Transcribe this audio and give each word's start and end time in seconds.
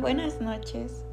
buenas 0.00 0.40
noches. 0.40 1.04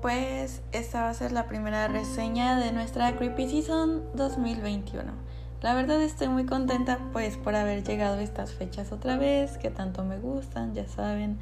Pues 0.00 0.62
esta 0.72 1.02
va 1.02 1.10
a 1.10 1.14
ser 1.14 1.32
la 1.32 1.46
primera 1.46 1.88
reseña 1.88 2.58
de 2.58 2.72
nuestra 2.72 3.14
Creepy 3.16 3.48
Season 3.48 4.02
2021. 4.14 5.12
La 5.60 5.74
verdad 5.74 6.00
estoy 6.00 6.28
muy 6.28 6.46
contenta 6.46 6.98
pues 7.12 7.36
por 7.36 7.54
haber 7.54 7.84
llegado 7.84 8.16
a 8.16 8.22
estas 8.22 8.52
fechas 8.52 8.92
otra 8.92 9.18
vez, 9.18 9.58
que 9.58 9.70
tanto 9.70 10.04
me 10.04 10.18
gustan, 10.18 10.74
ya 10.74 10.88
saben. 10.88 11.38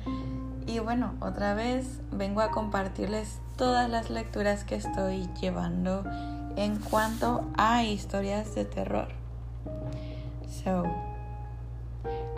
Y 0.67 0.81
bueno, 0.81 1.15
otra 1.21 1.55
vez 1.55 2.01
vengo 2.11 2.41
a 2.41 2.51
compartirles 2.51 3.39
todas 3.57 3.89
las 3.89 4.11
lecturas 4.11 4.65
que 4.65 4.75
estoy 4.75 5.29
llevando 5.41 6.05
en 6.57 6.77
cuanto 6.79 7.49
a 7.57 7.85
historias 7.85 8.55
de 8.57 8.65
terror. 8.65 9.09
So, 10.65 10.85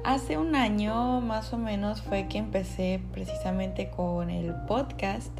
Hace 0.05 0.37
un 0.37 0.55
año 0.55 1.23
más 1.23 1.55
o 1.55 1.57
menos 1.57 2.03
fue 2.03 2.29
que 2.29 2.37
empecé 2.37 3.03
precisamente 3.13 3.89
con 3.89 4.29
el 4.29 4.55
podcast 4.67 5.33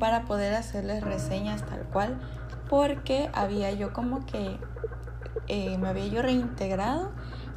para 0.00 0.24
poder 0.24 0.54
hacerles 0.54 1.04
reseñas 1.04 1.64
tal 1.64 1.84
cual 1.84 2.18
porque 2.68 3.30
había 3.32 3.70
yo 3.70 3.92
como 3.92 4.26
que 4.26 4.58
eh, 5.46 5.78
me 5.78 5.88
había 5.88 6.08
yo 6.08 6.22
reintegrado 6.22 7.12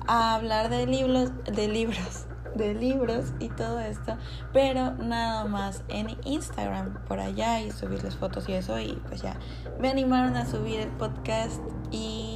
a 0.08 0.36
hablar 0.36 0.70
de 0.70 0.86
libros, 0.86 1.32
de 1.52 1.68
libros, 1.68 2.28
de 2.56 2.76
libros 2.76 3.34
y 3.40 3.50
todo 3.50 3.80
esto, 3.80 4.18
pero 4.54 4.92
nada 4.92 5.46
más 5.46 5.84
en 5.88 6.16
Instagram 6.26 7.04
por 7.06 7.20
allá 7.20 7.60
y 7.60 7.72
subirles 7.72 8.16
fotos 8.16 8.48
y 8.50 8.54
eso 8.54 8.80
y 8.80 9.02
pues 9.08 9.24
ya 9.24 9.36
me 9.80 9.90
animaron 9.90 10.36
a 10.36 10.46
subir 10.46 10.80
el 10.80 10.90
podcast 10.90 11.60
y 11.90 12.31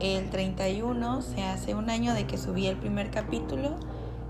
el 0.00 0.30
31 0.30 1.22
se 1.22 1.42
hace 1.42 1.74
un 1.74 1.90
año 1.90 2.14
de 2.14 2.26
que 2.26 2.38
subí 2.38 2.66
el 2.66 2.76
primer 2.76 3.10
capítulo 3.10 3.76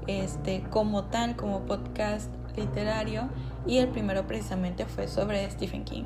este 0.06 0.62
como 0.70 1.04
tal 1.04 1.34
como 1.36 1.60
podcast 1.60 2.30
literario 2.56 3.28
y 3.66 3.78
el 3.78 3.88
primero 3.88 4.26
precisamente 4.26 4.86
fue 4.86 5.08
sobre 5.08 5.50
Stephen 5.50 5.84
King. 5.84 6.04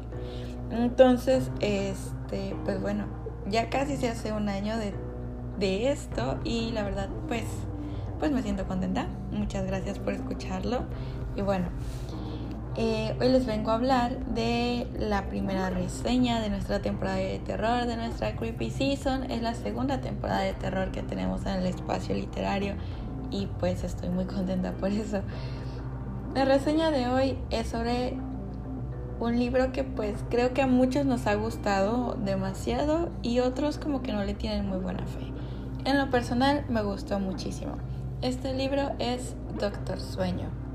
Entonces 0.71 1.51
este 1.61 2.55
pues 2.65 2.81
bueno 2.81 3.07
ya 3.49 3.71
casi 3.71 3.97
se 3.97 4.09
hace 4.09 4.33
un 4.33 4.49
año 4.49 4.77
de, 4.77 4.95
de 5.59 5.91
esto 5.91 6.39
y 6.45 6.71
la 6.73 6.83
verdad 6.83 7.09
pues 7.27 7.45
pues 8.19 8.33
me 8.33 8.43
siento 8.43 8.67
contenta. 8.67 9.07
Muchas 9.31 9.67
gracias 9.67 9.99
por 9.99 10.13
escucharlo 10.13 10.85
y 11.37 11.43
bueno 11.43 11.69
eh, 12.81 13.17
hoy 13.21 13.31
les 13.31 13.45
vengo 13.45 13.73
a 13.73 13.75
hablar 13.75 14.25
de 14.27 14.87
la 14.97 15.29
primera 15.29 15.69
reseña 15.69 16.41
de 16.41 16.49
nuestra 16.49 16.81
temporada 16.81 17.17
de 17.17 17.41
terror, 17.41 17.87
de 17.87 17.97
nuestra 17.97 18.37
Creepy 18.37 18.71
Season. 18.71 19.33
Es 19.33 19.43
la 19.43 19.55
segunda 19.55 20.01
temporada 20.01 20.43
de 20.43 20.53
terror 20.53 20.93
que 20.93 21.03
tenemos 21.03 21.45
en 21.45 21.55
el 21.55 21.67
espacio 21.67 22.15
literario 22.15 22.75
y 23.33 23.47
pues 23.59 23.83
estoy 23.83 24.11
muy 24.11 24.27
contenta 24.27 24.75
por 24.75 24.93
eso. 24.93 25.23
La 26.37 26.45
reseña 26.45 26.93
de 26.93 27.09
hoy 27.09 27.37
es 27.51 27.67
sobre 27.67 28.17
un 29.19 29.41
libro 29.41 29.73
que 29.73 29.83
pues 29.83 30.15
creo 30.31 30.55
que 30.55 30.63
a 30.63 30.69
muchos 30.69 31.05
nos 31.05 31.27
ha 31.27 31.35
gustado 31.35 32.15
demasiado 32.15 33.11
y 33.23 33.41
otros 33.41 33.79
como 33.79 34.03
que 34.03 34.13
no 34.13 34.23
le 34.23 34.35
tienen 34.35 34.69
muy 34.69 34.79
buena 34.79 35.05
fe. 35.05 35.33
En 35.85 35.99
lo 35.99 36.11
personal 36.11 36.65
me 36.69 36.83
gustó 36.83 37.19
muchísimo. 37.19 37.73
Este 38.23 38.55
libro 38.55 38.93
es 39.01 39.35
Doctor 39.59 39.99
Sueño 39.99 40.68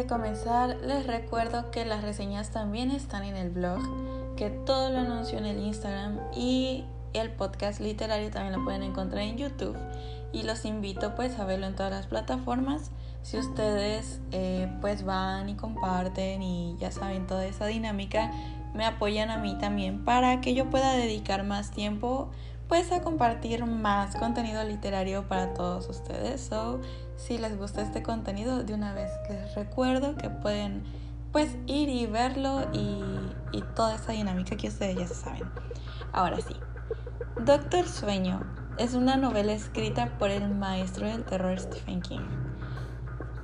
de 0.00 0.06
comenzar, 0.06 0.78
les 0.82 1.06
recuerdo 1.06 1.70
que 1.70 1.84
las 1.84 2.02
reseñas 2.02 2.50
también 2.50 2.90
están 2.90 3.22
en 3.22 3.36
el 3.36 3.50
blog, 3.50 3.80
que 4.34 4.48
todo 4.48 4.88
lo 4.88 5.00
anuncio 5.00 5.36
en 5.36 5.44
el 5.44 5.58
Instagram 5.58 6.18
y 6.34 6.84
el 7.12 7.30
podcast 7.30 7.80
literario 7.80 8.30
también 8.30 8.58
lo 8.58 8.64
pueden 8.64 8.82
encontrar 8.82 9.24
en 9.24 9.36
YouTube. 9.36 9.76
Y 10.32 10.44
los 10.44 10.64
invito 10.64 11.14
pues 11.16 11.38
a 11.38 11.44
verlo 11.44 11.66
en 11.66 11.74
todas 11.74 11.92
las 11.92 12.06
plataformas. 12.06 12.92
Si 13.22 13.36
ustedes 13.36 14.20
eh, 14.32 14.72
pues 14.80 15.04
van 15.04 15.50
y 15.50 15.54
comparten 15.54 16.42
y 16.42 16.76
ya 16.78 16.90
saben 16.92 17.26
toda 17.26 17.44
esa 17.44 17.66
dinámica, 17.66 18.30
me 18.72 18.86
apoyan 18.86 19.30
a 19.30 19.36
mí 19.36 19.58
también 19.58 20.06
para 20.06 20.40
que 20.40 20.54
yo 20.54 20.70
pueda 20.70 20.94
dedicar 20.94 21.44
más 21.44 21.72
tiempo 21.72 22.30
pues 22.68 22.90
a 22.92 23.02
compartir 23.02 23.66
más 23.66 24.16
contenido 24.16 24.64
literario 24.64 25.28
para 25.28 25.52
todos 25.52 25.88
ustedes. 25.88 26.40
So, 26.40 26.80
si 27.26 27.38
les 27.38 27.56
gusta 27.56 27.82
este 27.82 28.02
contenido, 28.02 28.62
de 28.62 28.74
una 28.74 28.92
vez 28.94 29.10
les 29.28 29.54
recuerdo 29.54 30.16
que 30.16 30.30
pueden 30.30 30.82
pues 31.32 31.56
ir 31.66 31.88
y 31.88 32.06
verlo 32.06 32.66
y, 32.72 33.02
y 33.56 33.62
toda 33.74 33.94
esa 33.94 34.12
dinámica 34.12 34.56
que 34.56 34.68
ustedes 34.68 34.96
ya 34.96 35.06
saben. 35.06 35.44
Ahora 36.12 36.38
sí, 36.40 36.54
Doctor 37.44 37.86
Sueño 37.86 38.40
es 38.78 38.94
una 38.94 39.16
novela 39.16 39.52
escrita 39.52 40.18
por 40.18 40.30
el 40.30 40.48
maestro 40.48 41.06
del 41.06 41.24
terror 41.24 41.58
Stephen 41.58 42.00
King. 42.00 42.26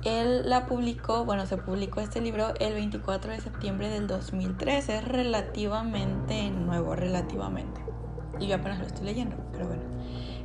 Él 0.03 0.49
la 0.49 0.65
publicó, 0.65 1.25
bueno, 1.25 1.45
se 1.45 1.57
publicó 1.57 2.01
este 2.01 2.21
libro 2.21 2.53
el 2.59 2.73
24 2.73 3.31
de 3.31 3.41
septiembre 3.41 3.89
del 3.89 4.07
2013, 4.07 4.97
es 4.97 5.05
relativamente 5.05 6.49
nuevo, 6.51 6.95
relativamente 6.95 7.87
y 8.39 8.47
yo 8.47 8.55
apenas 8.55 8.79
lo 8.79 8.85
estoy 8.85 9.05
leyendo, 9.05 9.35
pero 9.51 9.67
bueno. 9.67 9.83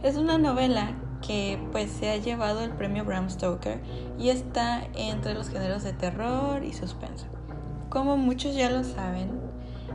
Es 0.03 0.17
una 0.17 0.39
novela 0.39 0.93
que 1.27 1.59
pues 1.73 1.91
se 1.91 2.11
ha 2.11 2.17
llevado 2.17 2.63
el 2.63 2.71
premio 2.71 3.05
Bram 3.05 3.31
Stoker 3.31 3.81
y 4.19 4.29
está 4.29 4.83
entre 4.95 5.35
los 5.35 5.49
géneros 5.49 5.83
de 5.83 5.93
terror 5.93 6.63
y 6.65 6.73
suspenso. 6.73 7.27
Como 7.89 8.17
muchos 8.17 8.55
ya 8.55 8.71
lo 8.71 8.85
saben, 8.85 9.41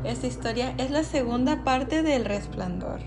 esta 0.04 0.28
historia 0.28 0.74
es 0.78 0.92
la 0.92 1.04
segunda 1.04 1.64
parte 1.64 2.02
del 2.02 2.26
Resplandor. 2.26 3.00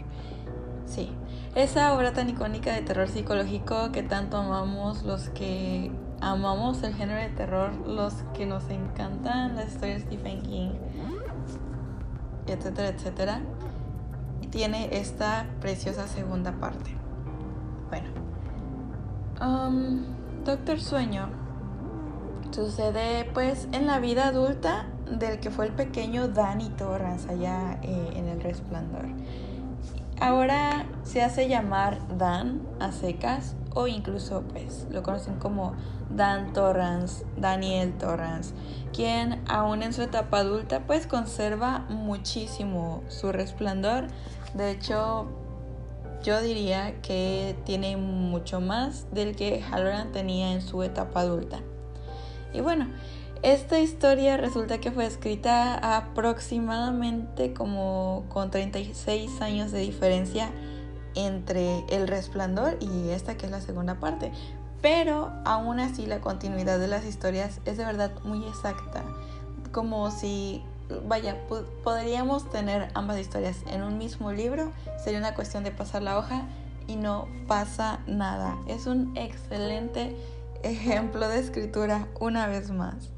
Sí, 0.87 1.11
esa 1.55 1.95
obra 1.95 2.13
tan 2.13 2.29
icónica 2.31 2.73
de 2.73 2.83
terror 2.83 3.09
psicológico 3.09 3.93
que 3.93 4.03
tanto 4.03 4.37
amamos 4.37 5.03
los 5.05 5.29
que 5.31 5.91
amamos 6.21 6.83
el 6.83 6.95
género 6.95 7.21
de 7.21 7.29
terror, 7.31 7.73
los 7.87 8.15
que 8.35 8.47
nos 8.47 8.69
encantan 8.69 9.57
las 9.57 9.73
historias 9.73 10.01
de 10.01 10.07
Stephen 10.07 10.43
King, 10.43 10.71
etcétera, 12.47 12.89
etcétera 12.89 13.41
tiene 14.51 14.89
esta 14.93 15.47
preciosa 15.61 16.09
segunda 16.09 16.53
parte. 16.53 17.00
Bueno, 17.91 18.09
um, 19.41 20.45
Doctor 20.45 20.81
Sueño. 20.81 21.29
Sucede 22.53 23.29
pues 23.33 23.69
en 23.73 23.87
la 23.87 24.01
vida 24.01 24.29
adulta 24.29 24.87
del 25.07 25.41
que 25.41 25.51
fue 25.51 25.67
el 25.67 25.73
pequeño 25.73 26.29
Danny 26.29 26.69
Torrance 26.71 27.31
allá 27.31 27.79
eh, 27.83 28.13
en 28.15 28.29
el 28.29 28.41
resplandor. 28.41 29.07
Ahora 30.21 30.87
se 31.03 31.23
hace 31.23 31.49
llamar 31.49 31.99
Dan 32.17 32.61
a 32.79 32.93
secas 32.93 33.57
o 33.75 33.87
incluso 33.87 34.43
pues 34.43 34.87
lo 34.91 35.03
conocen 35.03 35.37
como 35.37 35.75
Dan 36.11 36.53
Torrance, 36.53 37.25
Daniel 37.37 37.93
Torrance, 37.99 38.53
quien 38.93 39.43
aún 39.49 39.83
en 39.83 39.93
su 39.93 40.03
etapa 40.03 40.39
adulta 40.39 40.81
pues 40.87 41.07
conserva 41.07 41.87
muchísimo 41.89 43.03
su 43.09 43.33
resplandor. 43.33 44.09
De 44.55 44.73
hecho, 44.73 45.29
yo 46.23 46.41
diría 46.43 47.01
que 47.03 47.57
tiene 47.65 47.97
mucho 47.97 48.61
más 48.61 49.07
del 49.13 49.37
que 49.37 49.63
Halloran 49.63 50.13
tenía 50.13 50.53
en 50.53 50.63
su 50.63 50.83
etapa 50.83 51.21
adulta. 51.21 51.61
Y 52.53 52.61
bueno, 52.61 52.89
esta 53.43 53.79
historia 53.79 54.37
resulta 54.37 54.79
que 54.79 54.91
fue 54.91 55.07
escrita 55.07 55.97
aproximadamente 55.97 57.55
como 57.55 58.27
con 58.29 58.51
36 58.51 59.41
años 59.41 59.73
de 59.73 59.81
diferencia 59.81 60.51
entre 61.15 61.85
El 61.89 62.07
Resplandor 62.07 62.77
y 62.81 63.11
esta 63.11 63.37
que 63.37 63.47
es 63.47 63.53
la 63.53 63.61
segunda 63.61 63.99
parte. 63.99 64.31
Pero 64.83 65.33
aún 65.45 65.81
así 65.81 66.07
la 66.07 66.21
continuidad 66.21 66.79
de 66.79 66.89
las 66.89 67.05
historias 67.05 67.61
es 67.65 67.79
de 67.79 67.85
verdad 67.85 68.13
muy 68.25 68.45
exacta. 68.47 69.05
Como 69.73 70.11
si 70.11 70.63
vaya, 71.07 71.37
podríamos 71.85 72.51
tener 72.51 72.89
ambas 72.95 73.19
historias 73.19 73.59
en 73.67 73.83
un 73.83 73.99
mismo 73.99 74.33
libro, 74.33 74.73
sería 75.03 75.19
una 75.19 75.35
cuestión 75.35 75.65
de 75.65 75.71
pasar 75.71 76.03
la 76.03 76.19
hoja 76.19 76.47
y 76.87 76.97
no 76.97 77.29
pasa 77.47 78.01
nada. 78.07 78.57
Es 78.67 78.87
un 78.87 79.17
excelente 79.17 80.17
ejemplo 80.63 81.29
de 81.29 81.39
escritura 81.39 82.09
una 82.19 82.47
vez 82.47 82.71
más. 82.71 83.11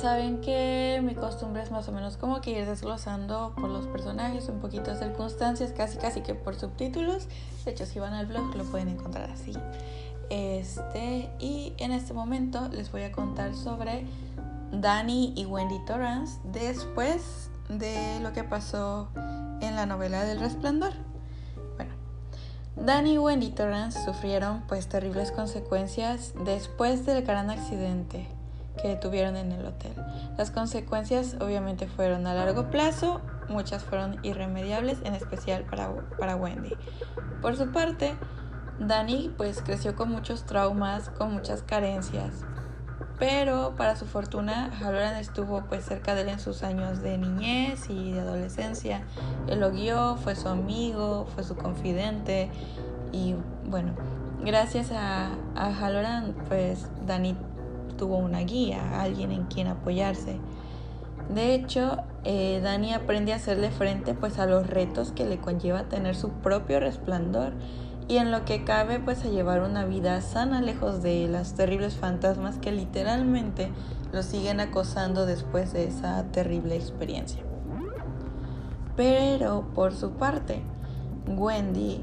Saben 0.00 0.40
que 0.40 1.00
mi 1.04 1.14
costumbre 1.14 1.62
es 1.62 1.70
más 1.70 1.86
o 1.88 1.92
menos 1.92 2.16
como 2.16 2.40
que 2.40 2.52
ir 2.52 2.66
desglosando 2.66 3.52
por 3.54 3.68
los 3.68 3.86
personajes, 3.86 4.48
un 4.48 4.58
poquito 4.58 4.90
de 4.90 4.98
circunstancias, 4.98 5.72
casi 5.76 5.98
casi 5.98 6.22
que 6.22 6.34
por 6.34 6.54
subtítulos. 6.54 7.28
De 7.64 7.72
hecho, 7.72 7.84
si 7.84 7.98
van 7.98 8.14
al 8.14 8.26
blog 8.26 8.54
lo 8.56 8.64
pueden 8.64 8.88
encontrar 8.88 9.30
así. 9.30 9.52
Este, 10.30 11.28
y 11.38 11.74
en 11.78 11.92
este 11.92 12.14
momento 12.14 12.68
les 12.68 12.90
voy 12.90 13.02
a 13.02 13.12
contar 13.12 13.54
sobre 13.54 14.06
Danny 14.72 15.34
y 15.36 15.44
Wendy 15.44 15.84
Torrance 15.84 16.38
después 16.44 17.50
de 17.68 18.20
lo 18.20 18.32
que 18.32 18.42
pasó 18.42 19.08
en 19.60 19.76
la 19.76 19.84
novela 19.84 20.24
del 20.24 20.40
resplandor. 20.40 20.92
Bueno, 21.76 21.92
Danny 22.76 23.14
y 23.14 23.18
Wendy 23.18 23.50
Torrance 23.50 24.02
sufrieron 24.02 24.62
pues 24.66 24.88
terribles 24.88 25.30
consecuencias 25.30 26.32
después 26.44 27.04
del 27.04 27.22
gran 27.22 27.50
accidente 27.50 28.39
que 28.80 28.96
tuvieron 28.96 29.36
en 29.36 29.52
el 29.52 29.64
hotel. 29.66 29.94
Las 30.36 30.50
consecuencias 30.50 31.36
obviamente 31.40 31.86
fueron 31.86 32.26
a 32.26 32.34
largo 32.34 32.70
plazo, 32.70 33.20
muchas 33.48 33.84
fueron 33.84 34.18
irremediables, 34.22 34.98
en 35.04 35.14
especial 35.14 35.64
para, 35.64 35.92
para 36.18 36.36
Wendy. 36.36 36.72
Por 37.42 37.56
su 37.56 37.70
parte, 37.70 38.14
Danny 38.78 39.32
pues 39.36 39.62
creció 39.62 39.94
con 39.94 40.10
muchos 40.10 40.44
traumas, 40.44 41.10
con 41.10 41.32
muchas 41.32 41.62
carencias, 41.62 42.44
pero 43.18 43.74
para 43.76 43.96
su 43.96 44.06
fortuna 44.06 44.70
Halloran 44.80 45.16
estuvo 45.16 45.62
pues 45.64 45.84
cerca 45.84 46.14
de 46.14 46.22
él 46.22 46.28
en 46.30 46.40
sus 46.40 46.62
años 46.62 47.02
de 47.02 47.18
niñez 47.18 47.90
y 47.90 48.12
de 48.12 48.20
adolescencia. 48.20 49.02
Él 49.46 49.60
lo 49.60 49.70
guió, 49.70 50.16
fue 50.16 50.34
su 50.34 50.48
amigo, 50.48 51.26
fue 51.34 51.44
su 51.44 51.54
confidente 51.56 52.50
y 53.12 53.34
bueno, 53.66 53.92
gracias 54.42 54.90
a, 54.92 55.32
a 55.54 55.66
Halloran 55.66 56.34
pues 56.48 56.88
Danny 57.06 57.36
tuvo 58.00 58.16
una 58.16 58.40
guía, 58.40 59.02
alguien 59.02 59.30
en 59.30 59.44
quien 59.44 59.66
apoyarse. 59.66 60.40
De 61.28 61.52
hecho, 61.54 61.98
eh, 62.24 62.60
Dani 62.62 62.94
aprende 62.94 63.34
a 63.34 63.36
hacerle 63.36 63.70
frente 63.70 64.14
pues 64.14 64.38
a 64.38 64.46
los 64.46 64.66
retos 64.66 65.12
que 65.12 65.26
le 65.26 65.36
conlleva 65.36 65.90
tener 65.90 66.16
su 66.16 66.30
propio 66.30 66.80
resplandor 66.80 67.52
y 68.08 68.16
en 68.16 68.30
lo 68.30 68.46
que 68.46 68.64
cabe 68.64 69.00
pues 69.00 69.22
a 69.26 69.28
llevar 69.28 69.60
una 69.60 69.84
vida 69.84 70.18
sana 70.22 70.62
lejos 70.62 71.02
de 71.02 71.28
las 71.28 71.54
terribles 71.54 71.94
fantasmas 71.94 72.56
que 72.56 72.72
literalmente 72.72 73.70
lo 74.12 74.22
siguen 74.22 74.60
acosando 74.60 75.26
después 75.26 75.74
de 75.74 75.84
esa 75.84 76.24
terrible 76.32 76.76
experiencia. 76.76 77.42
Pero 78.96 79.66
por 79.74 79.94
su 79.94 80.12
parte, 80.12 80.62
Wendy 81.26 82.02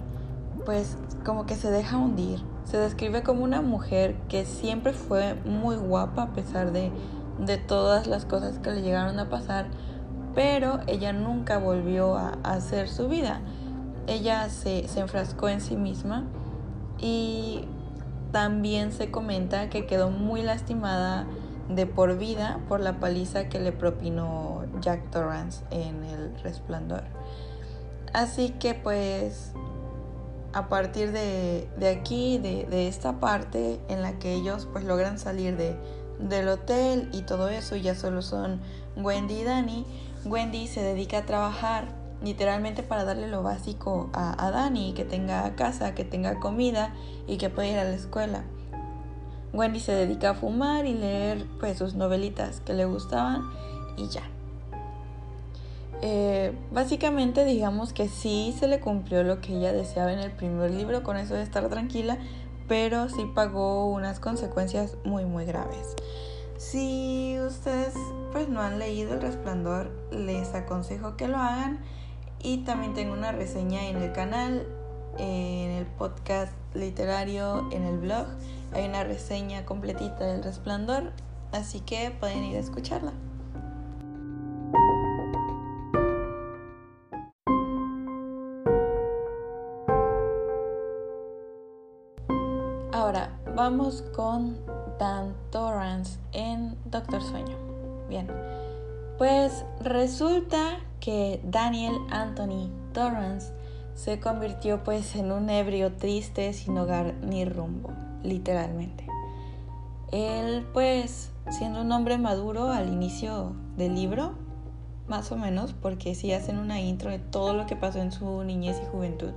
pues 0.64 0.96
como 1.26 1.48
que 1.48 1.56
se 1.56 1.72
deja 1.72 1.98
hundir. 1.98 2.40
Se 2.70 2.78
describe 2.78 3.24
como 3.24 3.44
una 3.44 3.62
mujer 3.62 4.16
que 4.28 4.46
siempre 4.46 4.94
fue 4.94 5.36
muy 5.46 5.76
guapa 5.78 6.24
a 6.24 6.34
pesar 6.34 6.72
de, 6.72 6.92
de 7.40 7.58
todas 7.58 8.08
las 8.08 8.26
cosas 8.26 8.60
que 8.60 8.72
le 8.72 8.82
llegaron 8.82 9.20
a 9.20 9.30
pasar, 9.30 9.68
pero 10.36 10.82
ella 10.88 11.14
nunca 11.14 11.58
volvió 11.58 12.18
a, 12.18 12.38
hacer 12.44 12.90
su 12.90 13.08
vida 13.08 13.42
ella 14.08 14.50
se, 14.50 14.88
se 14.88 15.02
enfrascó 15.02 15.50
en 15.50 15.62
sí 15.62 15.76
misma 15.76 16.24
y 16.98 17.66
también 18.32 18.92
se 18.92 19.12
comenta 19.12 19.70
que 19.70 19.86
quedó 19.86 20.10
muy 20.10 20.42
lastimada 20.42 21.28
de 21.70 21.86
por 21.86 22.18
vida 22.18 22.60
por 22.70 22.80
la 22.80 23.00
paliza 23.00 23.50
que 23.50 23.60
le 23.60 23.74
propinó 23.74 24.64
Jack 24.80 25.12
Torrance 25.12 25.64
en 25.70 26.04
El 26.06 26.40
Resplandor. 26.42 27.04
Así 28.14 28.52
que 28.52 28.74
pues 28.74 29.52
a 30.58 30.70
partir 30.70 31.12
de, 31.12 31.70
aquí, 31.88 32.40
de, 32.40 32.88
esta 32.88 33.20
parte 33.20 33.80
en 33.90 34.02
la 34.02 34.18
que 34.18 34.34
ellos 34.34 34.68
pues 34.74 34.86
logran 34.86 35.20
salir 35.20 35.56
de, 35.56 35.76
del 36.20 36.48
hotel 36.48 37.10
y 37.14 37.22
todo 37.22 37.50
eso, 37.50 37.76
ya 37.76 37.94
solo 37.94 38.24
son 38.24 38.60
Wendy 38.96 39.42
y 39.42 39.44
Danny, 39.44 39.86
Wendy 40.26 40.66
se 40.66 40.82
dedica 40.82 41.20
a 41.20 41.26
trabajar 41.28 41.90
literalmente 42.24 42.82
para 42.82 43.04
darle 43.04 43.28
lo 43.28 43.44
básico 43.44 44.10
a, 44.14 44.44
a 44.44 44.50
Dani, 44.50 44.94
que 44.94 45.06
tenga 45.06 45.56
casa, 45.56 45.94
que 45.94 46.04
tenga 46.04 46.40
comida 46.40 46.92
y 47.28 47.38
que 47.38 47.52
pueda 47.52 47.68
ir 47.68 47.78
a 47.78 47.84
la 47.84 47.94
escuela. 47.94 48.44
Wendy 49.54 49.80
se 49.80 49.92
dedica 49.92 50.32
a 50.32 50.34
fumar 50.34 50.88
y 50.88 50.96
leer 50.96 51.46
pues 51.60 51.78
sus 51.78 51.94
novelitas 51.94 52.62
que 52.62 52.74
le 52.74 52.86
gustaban 52.86 53.44
y 53.96 54.08
ya. 54.08 54.24
Eh, 56.02 56.56
básicamente 56.72 57.44
digamos 57.44 57.92
que 57.92 58.08
sí 58.08 58.56
se 58.60 58.68
le 58.68 58.80
cumplió 58.80 59.24
lo 59.24 59.42
que 59.42 59.58
ella 59.58 59.74
deseaba 59.74 60.14
en 60.14 60.20
el 60.20 60.32
primer 60.32 60.70
libro 60.72 61.02
con 61.02 61.18
eso 61.18 61.34
de 61.34 61.42
estar 61.42 61.68
tranquila, 61.70 62.18
pero 62.68 63.10
sí 63.10 63.26
pagó 63.34 63.88
unas 63.88 64.20
consecuencias 64.20 64.96
muy 65.04 65.26
muy 65.26 65.46
graves. 65.46 65.96
Si 66.58 67.38
ustedes 67.40 67.94
pues 68.32 68.50
no 68.50 68.62
han 68.62 68.80
leído 68.80 69.14
El 69.14 69.22
Resplandor, 69.22 69.92
les 70.12 70.54
aconsejo 70.54 71.16
que 71.18 71.28
lo 71.28 71.38
hagan 71.38 71.80
y 72.42 72.60
también 72.60 72.94
tengo 72.94 73.14
una 73.14 73.32
reseña 73.32 73.88
en 73.88 73.98
el 73.98 74.12
canal, 74.12 74.68
en 75.18 75.72
el 75.72 75.86
podcast 75.86 76.54
literario, 76.76 77.70
en 77.72 77.84
el 77.84 77.98
blog. 77.98 78.28
Hay 78.74 78.86
una 78.86 79.04
reseña 79.04 79.66
completita 79.66 80.26
del 80.26 80.44
resplandor, 80.44 81.12
así 81.52 81.80
que 81.80 82.12
pueden 82.12 82.44
ir 82.44 82.58
a 82.58 82.60
escucharla. 82.60 83.14
Con 94.16 94.58
Dan 95.00 95.34
Torrance 95.50 96.20
en 96.34 96.76
Doctor 96.86 97.24
Sueño. 97.24 97.56
Bien, 98.10 98.28
pues 99.18 99.64
resulta 99.80 100.80
que 101.00 101.40
Daniel 101.46 101.96
Anthony 102.10 102.70
Torrance 102.94 103.54
se 103.96 104.20
convirtió 104.20 104.84
pues 104.84 105.16
en 105.16 105.32
un 105.32 105.50
ebrio 105.50 105.94
triste 105.94 106.52
sin 106.52 106.78
hogar 106.78 107.14
ni 107.22 107.46
rumbo, 107.46 107.92
literalmente. 108.24 109.08
Él 110.12 110.66
pues 110.74 111.32
siendo 111.50 111.82
un 111.82 111.92
hombre 111.94 112.18
maduro 112.18 112.70
al 112.70 112.90
inicio 112.90 113.54
del 113.78 113.96
libro, 113.96 114.34
más 115.08 115.32
o 115.32 115.38
menos, 115.38 115.74
porque 115.74 116.14
si 116.14 116.34
hacen 116.34 116.58
una 116.58 116.82
intro 116.82 117.10
de 117.10 117.20
todo 117.20 117.54
lo 117.54 117.66
que 117.68 117.78
pasó 117.78 118.00
en 118.00 118.12
su 118.12 118.44
niñez 118.44 118.82
y 118.84 118.86
juventud. 118.86 119.34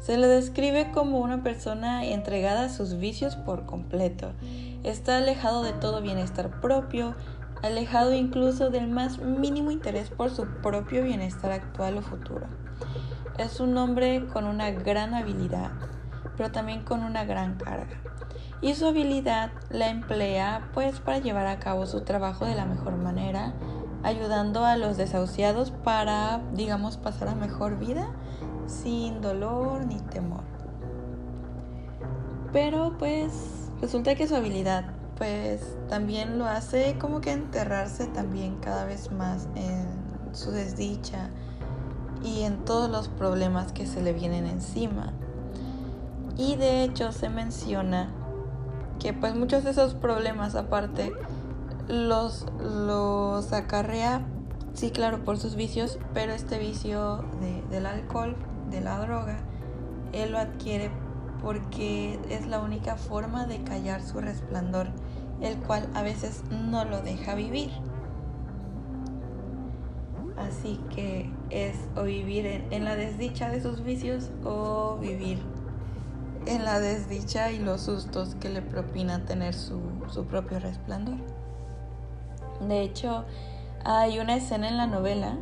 Se 0.00 0.16
le 0.16 0.26
describe 0.28 0.92
como 0.92 1.18
una 1.18 1.42
persona 1.42 2.06
entregada 2.06 2.64
a 2.64 2.68
sus 2.70 2.98
vicios 2.98 3.36
por 3.36 3.66
completo. 3.66 4.32
Está 4.82 5.18
alejado 5.18 5.62
de 5.62 5.74
todo 5.74 6.00
bienestar 6.00 6.60
propio, 6.62 7.14
alejado 7.62 8.14
incluso 8.14 8.70
del 8.70 8.88
más 8.88 9.18
mínimo 9.18 9.70
interés 9.70 10.08
por 10.08 10.30
su 10.30 10.46
propio 10.62 11.02
bienestar 11.02 11.52
actual 11.52 11.98
o 11.98 12.02
futuro. 12.02 12.46
Es 13.36 13.60
un 13.60 13.76
hombre 13.76 14.26
con 14.32 14.46
una 14.46 14.70
gran 14.70 15.12
habilidad, 15.12 15.70
pero 16.34 16.50
también 16.50 16.82
con 16.82 17.04
una 17.04 17.24
gran 17.24 17.56
carga. 17.56 18.00
Y 18.62 18.74
su 18.74 18.86
habilidad 18.86 19.50
la 19.68 19.90
emplea 19.90 20.70
pues 20.72 20.98
para 21.00 21.18
llevar 21.18 21.46
a 21.46 21.58
cabo 21.58 21.84
su 21.84 22.00
trabajo 22.02 22.46
de 22.46 22.54
la 22.54 22.64
mejor 22.64 22.96
manera, 22.96 23.52
ayudando 24.02 24.64
a 24.64 24.78
los 24.78 24.96
desahuciados 24.96 25.72
para, 25.72 26.40
digamos, 26.54 26.96
pasar 26.96 27.28
a 27.28 27.34
mejor 27.34 27.78
vida 27.78 28.08
sin 28.70 29.20
dolor 29.20 29.84
ni 29.84 29.96
temor. 29.96 30.44
Pero 32.52 32.96
pues 32.98 33.70
resulta 33.80 34.14
que 34.14 34.26
su 34.26 34.36
habilidad 34.36 34.94
pues 35.16 35.76
también 35.88 36.38
lo 36.38 36.46
hace 36.46 36.96
como 36.98 37.20
que 37.20 37.32
enterrarse 37.32 38.06
también 38.06 38.56
cada 38.56 38.86
vez 38.86 39.12
más 39.12 39.48
en 39.54 39.86
su 40.32 40.50
desdicha 40.50 41.28
y 42.24 42.42
en 42.42 42.64
todos 42.64 42.90
los 42.90 43.08
problemas 43.08 43.72
que 43.72 43.86
se 43.86 44.02
le 44.02 44.14
vienen 44.14 44.46
encima. 44.46 45.12
Y 46.38 46.56
de 46.56 46.84
hecho 46.84 47.12
se 47.12 47.28
menciona 47.28 48.10
que 48.98 49.12
pues 49.12 49.34
muchos 49.34 49.64
de 49.64 49.72
esos 49.72 49.94
problemas 49.94 50.54
aparte 50.54 51.12
los, 51.88 52.46
los 52.58 53.52
acarrea, 53.52 54.22
sí 54.72 54.90
claro, 54.90 55.22
por 55.24 55.36
sus 55.38 55.54
vicios, 55.54 55.98
pero 56.14 56.32
este 56.32 56.58
vicio 56.58 57.24
del 57.70 57.84
alcohol, 57.84 58.36
de 58.70 58.80
la 58.80 58.98
droga, 59.00 59.38
él 60.12 60.32
lo 60.32 60.38
adquiere 60.38 60.90
porque 61.42 62.18
es 62.28 62.46
la 62.46 62.60
única 62.60 62.96
forma 62.96 63.46
de 63.46 63.62
callar 63.62 64.02
su 64.02 64.20
resplandor 64.20 64.88
el 65.40 65.56
cual 65.58 65.88
a 65.94 66.02
veces 66.02 66.42
no 66.50 66.84
lo 66.84 67.00
deja 67.00 67.34
vivir. 67.34 67.70
Así 70.36 70.80
que 70.94 71.30
es 71.50 71.76
o 71.96 72.02
vivir 72.02 72.46
en, 72.46 72.84
la 72.84 72.96
desdicha 72.96 73.48
de 73.50 73.60
sus 73.60 73.82
vicios 73.82 74.30
o 74.44 74.96
vivir 74.98 75.38
en 76.46 76.64
la 76.64 76.80
desdicha 76.80 77.52
y 77.52 77.58
los 77.58 77.82
sustos 77.82 78.34
que 78.36 78.48
le 78.48 78.62
propina 78.62 79.24
tener 79.26 79.54
su, 79.54 79.80
su 80.08 80.24
propio 80.24 80.58
resplandor. 80.58 81.18
De 82.66 82.82
hecho, 82.82 83.24
hay 83.84 84.18
una 84.18 84.36
escena 84.36 84.68
en 84.68 84.76
la 84.76 84.86
novela 84.86 85.36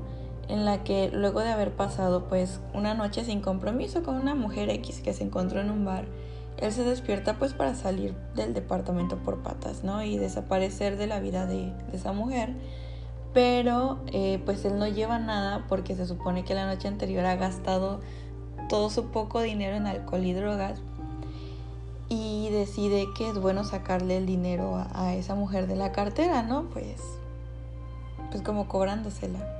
en 0.49 0.65
la 0.65 0.83
que 0.83 1.11
luego 1.13 1.41
de 1.41 1.51
haber 1.51 1.73
pasado 1.73 2.25
pues 2.25 2.61
una 2.73 2.95
noche 2.95 3.25
sin 3.25 3.41
compromiso 3.41 4.03
con 4.03 4.17
una 4.17 4.35
mujer 4.35 4.71
X 4.71 5.01
que 5.01 5.13
se 5.13 5.25
encontró 5.25 5.61
en 5.61 5.71
un 5.71 5.85
bar, 5.85 6.07
él 6.57 6.73
se 6.73 6.85
despierta 6.85 7.39
pues 7.39 7.53
para 7.53 7.75
salir 7.75 8.15
del 8.35 8.55
departamento 8.55 9.17
por 9.19 9.43
patas, 9.43 9.85
¿no? 9.85 10.03
Y 10.03 10.17
desaparecer 10.17 10.97
de 10.97 11.07
la 11.07 11.21
vida 11.21 11.47
de, 11.47 11.73
esa 11.93 12.13
mujer. 12.13 12.55
Pero 13.35 13.99
eh, 14.07 14.41
pues 14.45 14.65
él 14.65 14.79
no 14.79 14.89
lleva 14.89 15.19
nada 15.19 15.67
porque 15.69 15.95
se 15.95 16.07
supone 16.07 16.45
que 16.45 16.55
la 16.55 16.67
noche 16.67 16.89
anterior 16.89 17.27
ha 17.27 17.37
gastado 17.37 18.01
todo 18.69 18.91
su 18.91 19.07
poco 19.07 19.41
dinero 19.43 19.77
en 19.77 19.87
alcohol 19.87 20.25
y 20.25 20.33
drogas. 20.33 20.81
Y 22.09 22.49
decide 22.51 23.07
que 23.17 23.29
es 23.29 23.39
bueno 23.39 23.65
sacarle 23.65 24.17
el 24.17 24.25
dinero 24.25 24.77
a, 24.77 24.89
a 24.95 25.15
esa 25.15 25.35
mujer 25.35 25.67
de 25.67 25.77
la 25.77 25.93
cartera, 25.93 26.43
¿no? 26.43 26.65
Pues, 26.71 26.97
pues 28.31 28.43
como 28.43 28.67
cobrándosela. 28.67 29.58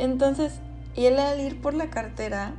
Entonces, 0.00 0.60
y 0.96 1.04
él 1.04 1.18
al 1.18 1.38
ir 1.40 1.60
por 1.60 1.74
la 1.74 1.90
cartera 1.90 2.54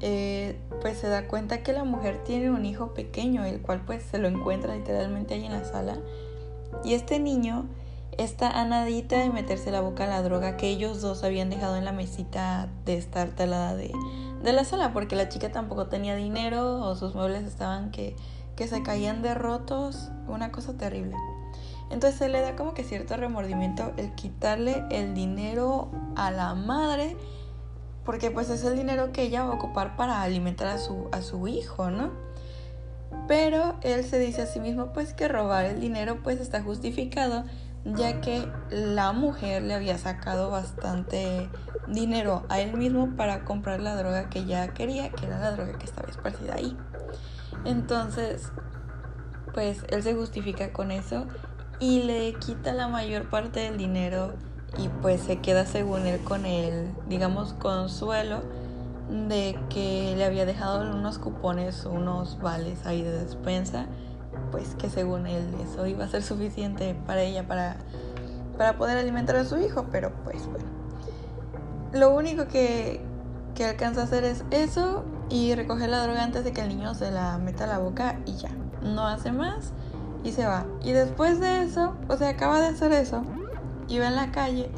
eh, 0.00 0.58
pues 0.82 0.98
se 0.98 1.08
da 1.08 1.26
cuenta 1.26 1.62
que 1.62 1.72
la 1.72 1.84
mujer 1.84 2.22
tiene 2.24 2.50
un 2.50 2.66
hijo 2.66 2.92
pequeño, 2.92 3.44
el 3.44 3.62
cual 3.62 3.80
pues 3.86 4.02
se 4.02 4.18
lo 4.18 4.28
encuentra 4.28 4.76
literalmente 4.76 5.34
ahí 5.34 5.46
en 5.46 5.52
la 5.52 5.64
sala. 5.64 5.96
Y 6.84 6.94
este 6.94 7.18
niño 7.18 7.66
está 8.18 8.50
a 8.50 8.64
nadita 8.66 9.18
de 9.18 9.30
meterse 9.30 9.70
la 9.70 9.80
boca 9.80 10.04
a 10.04 10.08
la 10.08 10.22
droga 10.22 10.56
que 10.58 10.68
ellos 10.68 11.00
dos 11.00 11.24
habían 11.24 11.48
dejado 11.48 11.76
en 11.76 11.86
la 11.86 11.92
mesita 11.92 12.68
de 12.84 12.98
estar 12.98 13.30
talada 13.30 13.74
de, 13.74 13.92
de 14.42 14.52
la 14.52 14.64
sala, 14.64 14.92
porque 14.92 15.16
la 15.16 15.30
chica 15.30 15.50
tampoco 15.50 15.86
tenía 15.86 16.14
dinero 16.14 16.80
o 16.84 16.94
sus 16.94 17.14
muebles 17.14 17.44
estaban 17.44 17.90
que, 17.90 18.16
que 18.54 18.66
se 18.66 18.82
caían 18.82 19.22
de 19.22 19.32
rotos, 19.32 20.10
una 20.28 20.52
cosa 20.52 20.76
terrible. 20.76 21.16
Entonces 21.92 22.18
se 22.18 22.28
le 22.28 22.40
da 22.40 22.56
como 22.56 22.72
que 22.74 22.84
cierto 22.84 23.16
remordimiento 23.16 23.92
el 23.98 24.14
quitarle 24.14 24.84
el 24.90 25.14
dinero 25.14 25.90
a 26.16 26.30
la 26.30 26.54
madre, 26.54 27.16
porque 28.04 28.30
pues 28.30 28.48
es 28.50 28.64
el 28.64 28.76
dinero 28.76 29.12
que 29.12 29.22
ella 29.22 29.44
va 29.44 29.52
a 29.52 29.54
ocupar 29.54 29.94
para 29.96 30.22
alimentar 30.22 30.68
a 30.68 30.78
su, 30.78 31.08
a 31.12 31.20
su 31.20 31.46
hijo, 31.46 31.90
¿no? 31.90 32.10
Pero 33.28 33.76
él 33.82 34.04
se 34.04 34.18
dice 34.18 34.42
a 34.42 34.46
sí 34.46 34.58
mismo 34.58 34.92
pues 34.92 35.12
que 35.12 35.28
robar 35.28 35.66
el 35.66 35.80
dinero 35.80 36.22
pues 36.22 36.40
está 36.40 36.62
justificado 36.62 37.44
ya 37.84 38.20
que 38.20 38.48
la 38.70 39.12
mujer 39.12 39.62
le 39.62 39.74
había 39.74 39.98
sacado 39.98 40.50
bastante 40.50 41.48
dinero 41.88 42.44
a 42.48 42.60
él 42.60 42.76
mismo 42.76 43.16
para 43.16 43.44
comprar 43.44 43.80
la 43.80 43.96
droga 43.96 44.30
que 44.30 44.40
ella 44.40 44.68
quería, 44.68 45.10
que 45.10 45.26
era 45.26 45.38
la 45.38 45.50
droga 45.50 45.78
que 45.78 45.84
estaba 45.84 46.08
esparcida 46.08 46.54
ahí. 46.54 46.76
Entonces, 47.64 48.50
pues 49.52 49.84
él 49.88 50.02
se 50.02 50.14
justifica 50.14 50.72
con 50.72 50.90
eso 50.90 51.26
y 51.82 52.04
le 52.04 52.34
quita 52.34 52.72
la 52.72 52.86
mayor 52.86 53.28
parte 53.28 53.58
del 53.58 53.76
dinero 53.76 54.34
y 54.78 54.88
pues 54.88 55.20
se 55.20 55.40
queda 55.40 55.66
según 55.66 56.06
él 56.06 56.20
con 56.20 56.46
el, 56.46 56.94
digamos, 57.08 57.54
consuelo 57.54 58.42
de 59.10 59.58
que 59.68 60.14
le 60.16 60.24
había 60.24 60.46
dejado 60.46 60.88
unos 60.88 61.18
cupones, 61.18 61.84
unos 61.84 62.40
vales 62.40 62.86
ahí 62.86 63.02
de 63.02 63.10
despensa 63.10 63.86
pues 64.52 64.76
que 64.76 64.88
según 64.90 65.26
él 65.26 65.44
eso 65.60 65.84
iba 65.88 66.04
a 66.04 66.08
ser 66.08 66.22
suficiente 66.22 66.94
para 67.04 67.22
ella 67.22 67.48
para, 67.48 67.78
para 68.56 68.78
poder 68.78 68.96
alimentar 68.96 69.34
a 69.34 69.44
su 69.44 69.58
hijo, 69.58 69.86
pero 69.90 70.12
pues 70.22 70.46
bueno. 70.46 70.66
Lo 71.92 72.14
único 72.14 72.46
que, 72.46 73.04
que 73.56 73.64
alcanza 73.64 74.02
a 74.02 74.04
hacer 74.04 74.22
es 74.22 74.44
eso 74.52 75.04
y 75.30 75.56
recoger 75.56 75.90
la 75.90 76.00
droga 76.04 76.22
antes 76.22 76.44
de 76.44 76.52
que 76.52 76.60
el 76.60 76.68
niño 76.68 76.94
se 76.94 77.10
la 77.10 77.38
meta 77.38 77.64
a 77.64 77.66
la 77.66 77.78
boca 77.78 78.20
y 78.24 78.36
ya. 78.36 78.50
No 78.82 79.04
hace 79.08 79.32
más 79.32 79.72
y 80.24 80.32
se 80.32 80.46
va. 80.46 80.66
Y 80.82 80.92
después 80.92 81.40
de 81.40 81.62
eso, 81.62 81.94
o 82.08 82.16
sea, 82.16 82.30
acaba 82.30 82.60
de 82.60 82.68
hacer 82.68 82.92
eso, 82.92 83.22
iba 83.88 84.06
en 84.06 84.16
la 84.16 84.30
calle 84.32 84.70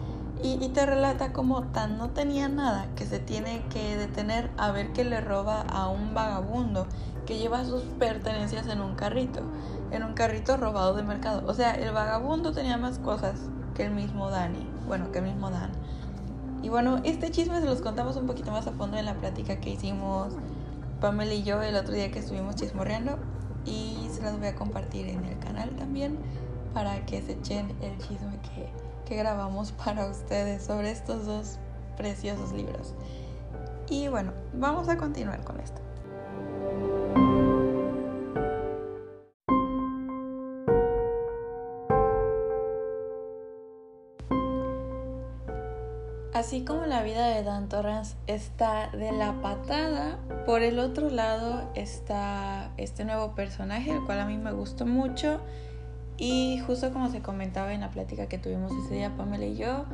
y, 0.42 0.62
y, 0.64 0.68
te 0.68 0.84
relata 0.84 1.32
como 1.32 1.62
tan 1.62 1.96
no 1.96 2.10
tenía 2.10 2.48
nada 2.48 2.86
que 2.96 3.06
se 3.06 3.18
tiene 3.18 3.62
que 3.70 3.96
detener 3.96 4.50
a 4.58 4.72
ver 4.72 4.92
que 4.92 5.04
le 5.04 5.20
roba 5.20 5.62
a 5.62 5.88
un 5.88 6.12
vagabundo 6.12 6.86
que 7.24 7.38
lleva 7.38 7.64
sus 7.64 7.82
pertenencias 7.82 8.66
en 8.66 8.80
un 8.80 8.94
carrito, 8.94 9.40
en 9.90 10.02
un 10.02 10.14
carrito 10.14 10.56
robado 10.56 10.94
de 10.94 11.02
mercado. 11.02 11.42
O 11.46 11.54
sea, 11.54 11.72
el 11.74 11.92
vagabundo 11.92 12.52
tenía 12.52 12.76
más 12.76 12.98
cosas 12.98 13.40
que 13.74 13.84
el 13.84 13.92
mismo 13.92 14.30
Dani, 14.30 14.68
bueno, 14.86 15.10
que 15.12 15.18
el 15.18 15.24
mismo 15.24 15.50
Dan. 15.50 15.72
Y 16.62 16.68
bueno, 16.68 17.00
este 17.04 17.30
chisme 17.30 17.60
se 17.60 17.66
los 17.66 17.80
contamos 17.82 18.16
un 18.16 18.26
poquito 18.26 18.50
más 18.50 18.66
a 18.66 18.72
fondo 18.72 18.96
en 18.96 19.04
la 19.04 19.14
plática 19.14 19.56
que 19.60 19.70
hicimos 19.70 20.34
Pamela 21.00 21.34
y 21.34 21.42
yo 21.42 21.60
el 21.62 21.76
otro 21.76 21.92
día 21.92 22.10
que 22.10 22.20
estuvimos 22.20 22.54
chismorreando 22.54 23.18
y 23.64 24.08
se 24.12 24.22
las 24.22 24.38
voy 24.38 24.48
a 24.48 24.54
compartir 24.54 25.08
en 25.08 25.24
el 25.24 25.38
canal 25.38 25.70
también 25.76 26.18
para 26.72 27.04
que 27.06 27.22
se 27.22 27.32
echen 27.32 27.74
el 27.80 27.96
chisme 27.98 28.38
que, 28.42 28.68
que 29.06 29.16
grabamos 29.16 29.72
para 29.84 30.06
ustedes 30.06 30.64
sobre 30.64 30.90
estos 30.90 31.26
dos 31.26 31.58
preciosos 31.96 32.52
libros. 32.52 32.94
Y 33.88 34.08
bueno, 34.08 34.32
vamos 34.54 34.88
a 34.88 34.96
continuar 34.96 35.44
con 35.44 35.60
esto. 35.60 35.83
Así 46.54 46.62
como 46.62 46.86
la 46.86 47.02
vida 47.02 47.26
de 47.26 47.42
Dan 47.42 47.68
Torrance 47.68 48.14
está 48.28 48.88
de 48.90 49.10
la 49.10 49.42
patada, 49.42 50.20
por 50.46 50.62
el 50.62 50.78
otro 50.78 51.10
lado 51.10 51.68
está 51.74 52.70
este 52.76 53.04
nuevo 53.04 53.34
personaje, 53.34 53.90
el 53.90 54.04
cual 54.04 54.20
a 54.20 54.24
mí 54.24 54.38
me 54.38 54.52
gustó 54.52 54.86
mucho. 54.86 55.40
Y 56.16 56.60
justo 56.64 56.92
como 56.92 57.10
se 57.10 57.22
comentaba 57.22 57.74
en 57.74 57.80
la 57.80 57.90
plática 57.90 58.28
que 58.28 58.38
tuvimos 58.38 58.70
ese 58.84 58.94
día 58.94 59.16
Pamela 59.16 59.46
y 59.46 59.56
yo, 59.56 59.84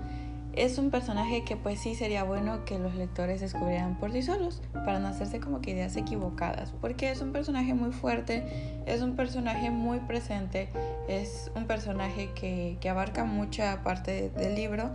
es 0.53 0.77
un 0.77 0.91
personaje 0.91 1.45
que 1.45 1.57
pues 1.57 1.81
sí 1.81 1.95
sería 1.95 2.25
bueno 2.25 2.67
que 2.67 2.79
los 2.79 2.95
lectores 2.95 3.41
descubrieran 3.41 3.99
por 3.99 4.13
sí 4.13 4.21
solos, 4.21 4.61
para 4.75 4.99
no 4.99 5.09
hacerse 5.09 5.41
como 5.41 5.63
que 5.63 5.71
ideas 5.71 5.97
equivocadas, 5.97 6.75
porque 6.79 7.11
es 7.11 7.23
un 7.23 7.33
personaje 7.33 7.73
muy 7.73 7.93
fuerte, 7.93 8.83
es 8.85 9.01
un 9.01 9.17
personaje 9.17 9.71
muy 9.71 10.01
presente, 10.01 10.69
es 11.09 11.51
un 11.55 11.65
personaje 11.65 12.33
que, 12.35 12.77
que 12.83 12.91
abarca 12.91 13.25
mucha 13.25 13.83
parte 13.83 14.29
del 14.37 14.55
libro 14.55 14.91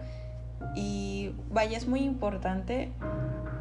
y 0.75 1.34
vaya, 1.50 1.77
es 1.77 1.88
muy 1.88 2.01
importante, 2.01 2.91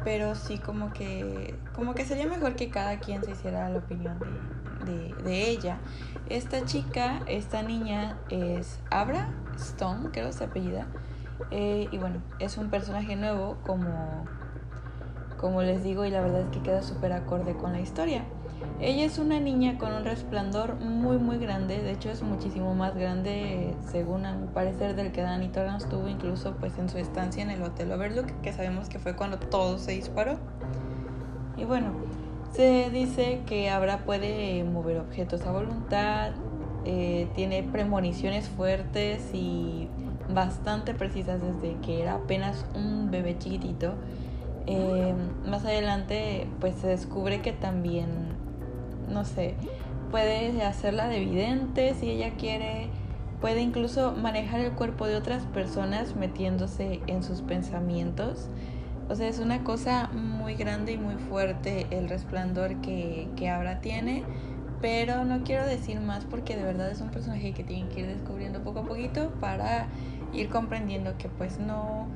pero 0.03 0.35
sí 0.35 0.57
como 0.57 0.93
que, 0.93 1.55
como 1.73 1.95
que 1.95 2.05
sería 2.05 2.27
mejor 2.27 2.55
que 2.55 2.69
cada 2.69 2.99
quien 2.99 3.23
se 3.23 3.31
hiciera 3.31 3.69
la 3.69 3.79
opinión 3.79 4.19
de, 4.85 5.15
de, 5.23 5.49
ella. 5.49 5.77
Esta 6.29 6.65
chica, 6.65 7.21
esta 7.27 7.63
niña 7.63 8.17
es 8.29 8.79
Abra 8.91 9.29
Stone, 9.55 10.09
creo 10.11 10.31
se 10.31 10.43
apellida. 10.43 10.85
Eh, 11.51 11.87
y 11.91 11.97
bueno, 11.97 12.21
es 12.39 12.57
un 12.57 12.69
personaje 12.69 13.15
nuevo, 13.15 13.57
como, 13.65 14.27
como 15.39 15.61
les 15.63 15.83
digo, 15.83 16.05
y 16.05 16.11
la 16.11 16.21
verdad 16.21 16.41
es 16.41 16.49
que 16.49 16.61
queda 16.61 16.83
súper 16.83 17.13
acorde 17.13 17.53
con 17.53 17.71
la 17.71 17.79
historia. 17.79 18.25
Ella 18.81 19.05
es 19.05 19.19
una 19.19 19.39
niña 19.39 19.77
con 19.77 19.93
un 19.93 20.03
resplandor 20.03 20.75
muy 20.81 21.17
muy 21.17 21.37
grande, 21.37 21.81
de 21.81 21.91
hecho 21.91 22.09
es 22.09 22.21
muchísimo 22.23 22.75
más 22.75 22.93
grande 22.93 23.73
según 23.89 24.25
a 24.25 24.37
parecer 24.53 24.97
del 24.97 25.13
que 25.13 25.21
Danny 25.21 25.47
Torrance 25.47 25.87
tuvo 25.87 26.09
incluso 26.09 26.55
pues 26.57 26.77
en 26.77 26.89
su 26.89 26.97
estancia 26.97 27.41
en 27.41 27.51
el 27.51 27.63
Hotel 27.63 27.93
Overlook, 27.93 28.41
que 28.41 28.51
sabemos 28.51 28.89
que 28.89 28.99
fue 28.99 29.15
cuando 29.15 29.39
todo 29.39 29.77
se 29.77 29.93
disparó. 29.93 30.39
Y 31.55 31.63
bueno, 31.63 31.93
se 32.51 32.89
dice 32.89 33.43
que 33.45 33.69
Abra 33.69 33.99
puede 33.99 34.65
mover 34.65 34.97
objetos 34.97 35.45
a 35.45 35.53
voluntad, 35.53 36.31
eh, 36.83 37.29
tiene 37.33 37.63
premoniciones 37.63 38.49
fuertes 38.49 39.33
y 39.33 39.87
bastante 40.33 40.93
precisas 40.93 41.39
desde 41.41 41.79
que 41.79 42.01
era 42.01 42.15
apenas 42.15 42.65
un 42.75 43.09
bebé 43.09 43.37
chiquitito. 43.37 43.93
Eh, 44.67 45.13
más 45.45 45.63
adelante 45.63 46.47
pues 46.59 46.75
se 46.75 46.87
descubre 46.87 47.41
que 47.41 47.53
también 47.53 48.34
no 49.09 49.25
sé, 49.25 49.55
puede 50.11 50.61
hacerla 50.63 51.07
de 51.07 51.17
evidente 51.17 51.93
si 51.93 52.09
ella 52.09 52.31
quiere, 52.37 52.89
puede 53.41 53.61
incluso 53.61 54.13
manejar 54.13 54.61
el 54.61 54.71
cuerpo 54.71 55.07
de 55.07 55.15
otras 55.15 55.43
personas 55.43 56.15
metiéndose 56.15 57.01
en 57.07 57.23
sus 57.23 57.41
pensamientos. 57.41 58.47
O 59.09 59.15
sea, 59.15 59.27
es 59.27 59.39
una 59.39 59.63
cosa 59.63 60.09
muy 60.13 60.55
grande 60.55 60.93
y 60.93 60.97
muy 60.97 61.15
fuerte 61.15 61.85
el 61.91 62.09
resplandor 62.09 62.81
que, 62.81 63.27
que 63.35 63.49
ahora 63.49 63.81
tiene. 63.81 64.23
Pero 64.81 65.25
no 65.25 65.43
quiero 65.43 65.65
decir 65.65 65.99
más 65.99 66.25
porque 66.25 66.55
de 66.55 66.63
verdad 66.63 66.89
es 66.91 67.01
un 67.01 67.09
personaje 67.09 67.53
que 67.53 67.63
tienen 67.63 67.87
que 67.89 68.01
ir 68.01 68.07
descubriendo 68.07 68.61
poco 68.61 68.79
a 68.79 68.83
poquito 68.83 69.31
para 69.39 69.87
ir 70.33 70.49
comprendiendo 70.49 71.17
que 71.17 71.29
pues 71.29 71.59
no 71.59 72.07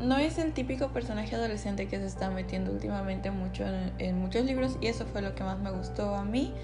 no 0.00 0.16
es 0.16 0.38
el 0.38 0.52
típico 0.52 0.88
personaje 0.88 1.36
adolescente 1.36 1.86
que 1.86 1.98
se 1.98 2.06
está 2.06 2.30
metiendo 2.30 2.72
últimamente 2.72 3.30
mucho 3.30 3.64
en, 3.98 4.18
muchos 4.18 4.44
libros 4.44 4.78
y 4.80 4.86
eso 4.86 5.04
fue 5.06 5.20
lo 5.22 5.34
que 5.34 5.44
más 5.44 5.58
me 5.58 5.70
gustó 5.70 6.14
a 6.14 6.24
mí. 6.24 6.54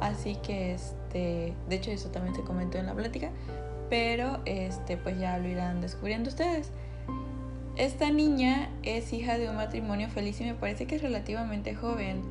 Así 0.00 0.36
que 0.36 0.74
este, 0.74 1.54
de 1.68 1.76
hecho 1.76 1.90
eso 1.90 2.10
también 2.10 2.34
se 2.34 2.42
comentó 2.42 2.78
en 2.78 2.86
la 2.86 2.94
plática, 2.94 3.30
pero 3.88 4.40
este 4.44 4.96
pues 4.96 5.18
ya 5.18 5.38
lo 5.38 5.48
irán 5.48 5.80
descubriendo 5.80 6.28
ustedes. 6.28 6.70
Esta 7.76 8.10
niña 8.10 8.68
es 8.82 9.12
hija 9.14 9.38
de 9.38 9.48
un 9.48 9.56
matrimonio 9.56 10.10
feliz 10.10 10.38
y 10.42 10.44
me 10.44 10.54
parece 10.54 10.86
que 10.86 10.96
es 10.96 11.02
relativamente 11.02 11.74
joven. 11.74 12.22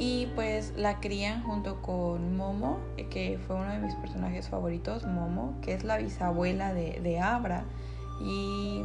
Y 0.00 0.28
pues 0.36 0.74
la 0.76 1.00
crían 1.00 1.42
junto 1.42 1.82
con 1.82 2.36
Momo, 2.36 2.78
que 3.10 3.38
fue 3.46 3.56
uno 3.56 3.72
de 3.72 3.80
mis 3.80 3.94
personajes 3.96 4.48
favoritos, 4.48 5.04
Momo, 5.04 5.58
que 5.60 5.74
es 5.74 5.82
la 5.82 5.98
bisabuela 5.98 6.72
de, 6.72 7.00
de 7.00 7.18
Abra. 7.18 7.64
Y 8.20 8.84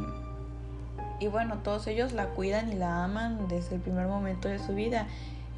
y 1.20 1.28
bueno, 1.28 1.58
todos 1.62 1.86
ellos 1.86 2.12
la 2.12 2.26
cuidan 2.30 2.72
y 2.72 2.74
la 2.74 3.04
aman 3.04 3.48
desde 3.48 3.76
el 3.76 3.80
primer 3.80 4.06
momento 4.06 4.48
de 4.48 4.58
su 4.58 4.74
vida. 4.74 5.06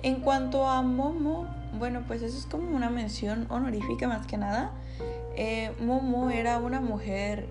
En 0.03 0.21
cuanto 0.21 0.67
a 0.67 0.83
Momo, 0.83 1.47
bueno, 1.79 2.03
pues 2.07 2.23
eso 2.23 2.37
es 2.37 2.47
como 2.47 2.77
una 2.77 2.91
mención 2.91 3.47
honorífica 3.49 4.07
más 4.09 4.27
que 4.27 4.37
nada. 4.37 4.71
Eh, 5.37 5.73
Momo 5.81 6.31
era 6.31 6.59
una 6.59 6.81
mujer 6.81 7.47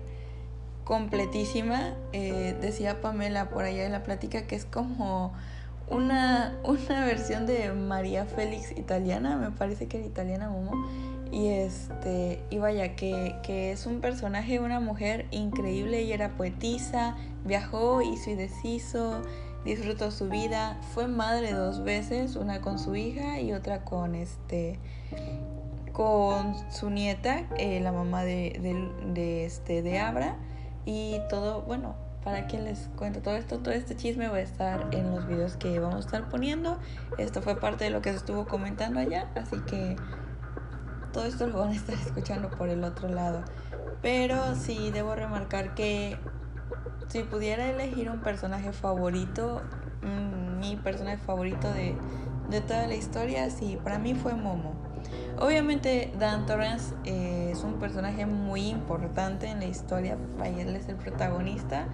completísima, 0.84 1.94
eh, 2.12 2.56
decía 2.60 3.00
Pamela 3.00 3.50
por 3.50 3.64
allá 3.64 3.84
en 3.84 3.92
la 3.92 4.04
plática 4.04 4.46
que 4.46 4.54
es 4.54 4.64
como 4.64 5.32
una, 5.88 6.56
una 6.64 7.04
versión 7.04 7.46
de 7.46 7.72
María 7.72 8.24
Félix 8.24 8.70
italiana, 8.72 9.36
me 9.36 9.50
parece 9.50 9.88
que 9.88 9.98
era 9.98 10.06
italiana 10.06 10.48
Momo. 10.48 10.86
Y 11.32 11.48
este, 11.48 12.42
y 12.50 12.58
vaya, 12.58 12.94
que, 12.94 13.34
que 13.42 13.72
es 13.72 13.86
un 13.86 14.00
personaje, 14.00 14.60
una 14.60 14.80
mujer 14.80 15.26
increíble, 15.30 15.98
ella 15.98 16.14
era 16.14 16.36
poetisa, 16.36 17.16
viajó, 17.44 18.00
hizo 18.00 18.30
y 18.30 18.34
deshizo, 18.34 19.22
disfrutó 19.64 20.10
su 20.10 20.28
vida, 20.28 20.78
fue 20.94 21.08
madre 21.08 21.52
dos 21.52 21.82
veces, 21.82 22.36
una 22.36 22.60
con 22.60 22.78
su 22.78 22.94
hija 22.94 23.40
y 23.40 23.52
otra 23.52 23.84
con 23.84 24.14
este 24.14 24.78
con 25.96 26.54
su 26.70 26.90
nieta, 26.90 27.46
eh, 27.56 27.80
la 27.80 27.90
mamá 27.90 28.22
de, 28.22 28.92
de, 29.14 29.46
este, 29.46 29.80
de 29.80 29.98
Abra 29.98 30.36
y 30.84 31.18
todo, 31.30 31.62
bueno, 31.62 31.94
para 32.22 32.46
que 32.46 32.60
les 32.60 32.90
cuento 32.96 33.22
todo 33.22 33.34
esto, 33.34 33.60
todo 33.60 33.72
este 33.72 33.96
chisme 33.96 34.28
va 34.28 34.36
a 34.36 34.40
estar 34.40 34.88
en 34.92 35.10
los 35.10 35.26
videos 35.26 35.56
que 35.56 35.78
vamos 35.78 35.96
a 35.96 36.00
estar 36.00 36.28
poniendo. 36.28 36.78
Esto 37.16 37.40
fue 37.40 37.58
parte 37.58 37.84
de 37.84 37.90
lo 37.90 38.02
que 38.02 38.10
se 38.10 38.16
estuvo 38.16 38.44
comentando 38.44 39.00
allá, 39.00 39.30
así 39.36 39.56
que 39.66 39.96
todo 41.16 41.24
esto 41.24 41.46
lo 41.46 41.60
van 41.60 41.70
a 41.70 41.74
estar 41.74 41.94
escuchando 41.94 42.50
por 42.50 42.68
el 42.68 42.84
otro 42.84 43.08
lado. 43.08 43.42
Pero 44.02 44.54
sí 44.54 44.90
debo 44.92 45.14
remarcar 45.14 45.74
que 45.74 46.18
si 47.08 47.22
pudiera 47.22 47.70
elegir 47.70 48.10
un 48.10 48.20
personaje 48.20 48.70
favorito, 48.72 49.62
mm, 50.02 50.58
mi 50.58 50.76
personaje 50.76 51.16
favorito 51.16 51.72
de, 51.72 51.96
de 52.50 52.60
toda 52.60 52.86
la 52.86 52.94
historia, 52.96 53.48
sí, 53.48 53.78
para 53.82 53.98
mí 53.98 54.14
fue 54.14 54.34
Momo. 54.34 54.74
Obviamente 55.38 56.12
Dan 56.18 56.44
Torrance 56.44 56.94
eh, 57.04 57.48
es 57.50 57.64
un 57.64 57.78
personaje 57.78 58.26
muy 58.26 58.68
importante 58.68 59.46
en 59.46 59.60
la 59.60 59.66
historia, 59.66 60.18
él 60.44 60.76
es 60.76 60.88
el 60.88 60.96
protagonista, 60.96 61.86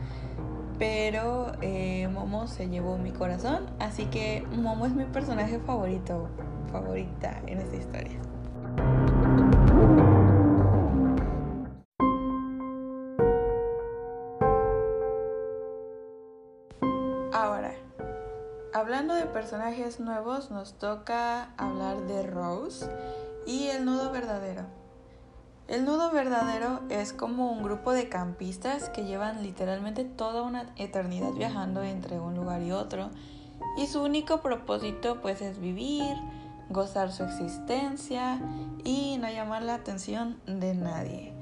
pero 0.80 1.52
eh, 1.60 2.08
Momo 2.08 2.48
se 2.48 2.68
llevó 2.68 2.98
mi 2.98 3.12
corazón, 3.12 3.66
así 3.78 4.06
que 4.06 4.44
Momo 4.50 4.84
es 4.84 4.94
mi 4.94 5.04
personaje 5.04 5.60
favorito, 5.60 6.28
favorita 6.72 7.40
en 7.46 7.58
esta 7.58 7.76
historia. 7.76 8.31
Personajes 19.32 19.98
nuevos, 19.98 20.50
nos 20.50 20.74
toca 20.74 21.54
hablar 21.56 22.02
de 22.06 22.22
Rose 22.22 22.86
y 23.46 23.68
el 23.68 23.84
nudo 23.84 24.12
verdadero. 24.12 24.64
El 25.68 25.84
nudo 25.84 26.10
verdadero 26.10 26.80
es 26.90 27.12
como 27.12 27.50
un 27.50 27.62
grupo 27.62 27.92
de 27.92 28.08
campistas 28.08 28.90
que 28.90 29.04
llevan 29.04 29.42
literalmente 29.42 30.04
toda 30.04 30.42
una 30.42 30.72
eternidad 30.76 31.32
viajando 31.32 31.82
entre 31.82 32.20
un 32.20 32.34
lugar 32.34 32.62
y 32.62 32.72
otro 32.72 33.10
y 33.78 33.86
su 33.86 34.02
único 34.02 34.42
propósito 34.42 35.20
pues 35.22 35.40
es 35.40 35.58
vivir, 35.58 36.14
gozar 36.68 37.10
su 37.10 37.24
existencia 37.24 38.40
y 38.84 39.16
no 39.18 39.30
llamar 39.30 39.62
la 39.62 39.74
atención 39.74 40.38
de 40.46 40.74
nadie. 40.74 41.32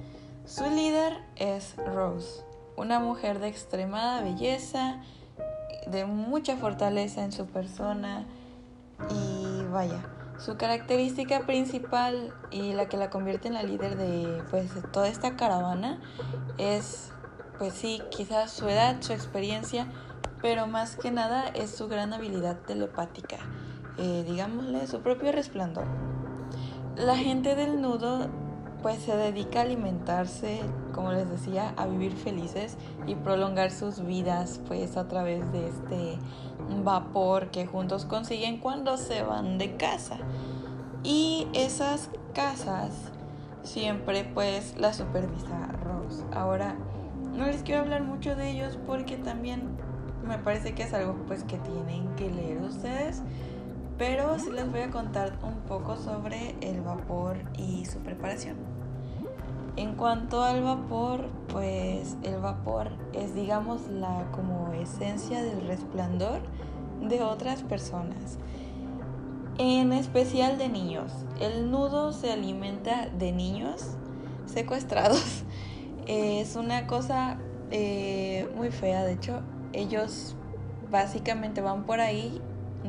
Su 0.47 0.65
líder 0.71 1.19
es 1.37 1.75
Rose, 1.77 2.45
una 2.77 3.01
mujer 3.01 3.41
de 3.41 3.49
extremada 3.49 4.23
belleza, 4.23 5.03
de 5.87 6.05
mucha 6.05 6.57
fortaleza 6.57 7.25
en 7.25 7.33
su 7.33 7.47
persona 7.47 8.27
y 9.11 9.65
vaya, 9.73 10.03
su 10.39 10.57
característica 10.57 11.47
principal 11.47 12.33
y 12.51 12.73
la 12.73 12.89
que 12.89 12.97
la 12.97 13.11
convierte 13.11 13.49
en 13.49 13.55
la 13.55 13.63
líder 13.63 13.97
de 13.97 14.43
pues 14.51 14.71
toda 14.93 15.09
esta 15.09 15.37
caravana 15.37 16.01
es 16.59 17.13
pues 17.59 17.75
sí, 17.75 18.01
quizás 18.11 18.51
su 18.51 18.67
edad, 18.71 19.03
su 19.03 19.13
experiencia, 19.13 19.87
pero 20.41 20.67
más 20.67 20.97
que 20.97 21.11
nada 21.11 21.47
es 21.49 21.71
su 21.71 21.89
gran 21.89 22.15
habilidad 22.15 22.57
telepática, 22.61 23.37
eh, 23.99 24.25
digámosle 24.27 24.87
su 24.87 25.03
propio 25.03 25.31
resplandor. 25.31 25.85
La 26.97 27.19
gente 27.19 27.55
del 27.57 27.83
nudo 27.83 28.29
pues 28.83 29.03
se 29.03 29.15
dedica 29.15 29.59
a 29.59 29.63
alimentarse, 29.65 30.61
como 30.93 31.13
les 31.13 31.29
decía, 31.29 31.75
a 31.77 31.87
vivir 31.87 32.13
felices 32.13 32.77
y 33.07 33.15
prolongar 33.15 33.71
sus 33.71 34.05
vidas 34.05 34.61
pues 34.67 34.97
a 34.97 35.09
través 35.09 35.51
de 35.53 35.69
este 35.69 36.19
vapor 36.83 37.51
que 37.51 37.67
juntos 37.67 38.05
consiguen 38.05 38.59
cuando 38.59 38.97
se 38.97 39.23
van 39.23 39.59
de 39.59 39.77
casa. 39.77 40.19
Y 41.03 41.49
esas 41.55 42.11
casas 42.35 43.11
siempre 43.63 44.25
pues 44.25 44.75
las 44.79 44.97
supervisa 44.97 45.69
Rose. 45.85 46.25
Ahora 46.33 46.77
no 47.33 47.47
les 47.47 47.63
quiero 47.63 47.83
hablar 47.83 48.03
mucho 48.03 48.37
de 48.37 48.51
ellos 48.51 48.79
porque 48.87 49.17
también 49.17 49.77
me 50.27 50.39
parece 50.39 50.75
que 50.75 50.83
es 50.83 50.93
algo 50.93 51.15
pues 51.27 51.45
que 51.45 51.59
tienen 51.59 52.15
que 52.17 52.31
leer 52.31 52.61
ustedes. 52.63 53.23
Pero 53.99 54.39
sí 54.39 54.51
les 54.51 54.71
voy 54.71 54.81
a 54.81 54.91
contar 54.91 55.39
un 55.43 55.61
poco 55.69 55.97
sobre 55.97 56.55
el 56.63 56.81
vapor 56.81 57.37
y 57.59 57.85
su 57.85 57.99
preparación. 57.99 58.57
En 59.77 59.95
cuanto 59.95 60.43
al 60.43 60.63
vapor, 60.63 61.29
pues 61.49 62.17
el 62.23 62.39
vapor 62.41 62.91
es 63.13 63.35
digamos 63.35 63.89
la 63.89 64.29
como 64.33 64.73
esencia 64.73 65.43
del 65.43 65.67
resplandor 65.67 66.41
de 67.01 67.23
otras 67.23 67.63
personas, 67.63 68.39
en 69.59 69.93
especial 69.93 70.59
de 70.59 70.69
niños. 70.69 71.13
El 71.41 71.71
nudo 71.71 72.13
se 72.13 72.33
alimenta 72.33 73.09
de 73.09 73.33
niños 73.33 73.97
secuestrados. 74.47 75.45
es 76.07 76.57
una 76.57 76.87
cosa 76.87 77.39
eh, 77.71 78.49
muy 78.57 78.71
fea, 78.71 79.05
de 79.05 79.13
hecho, 79.13 79.43
ellos 79.73 80.35
básicamente 80.91 81.61
van 81.61 81.85
por 81.85 82.01
ahí 82.01 82.41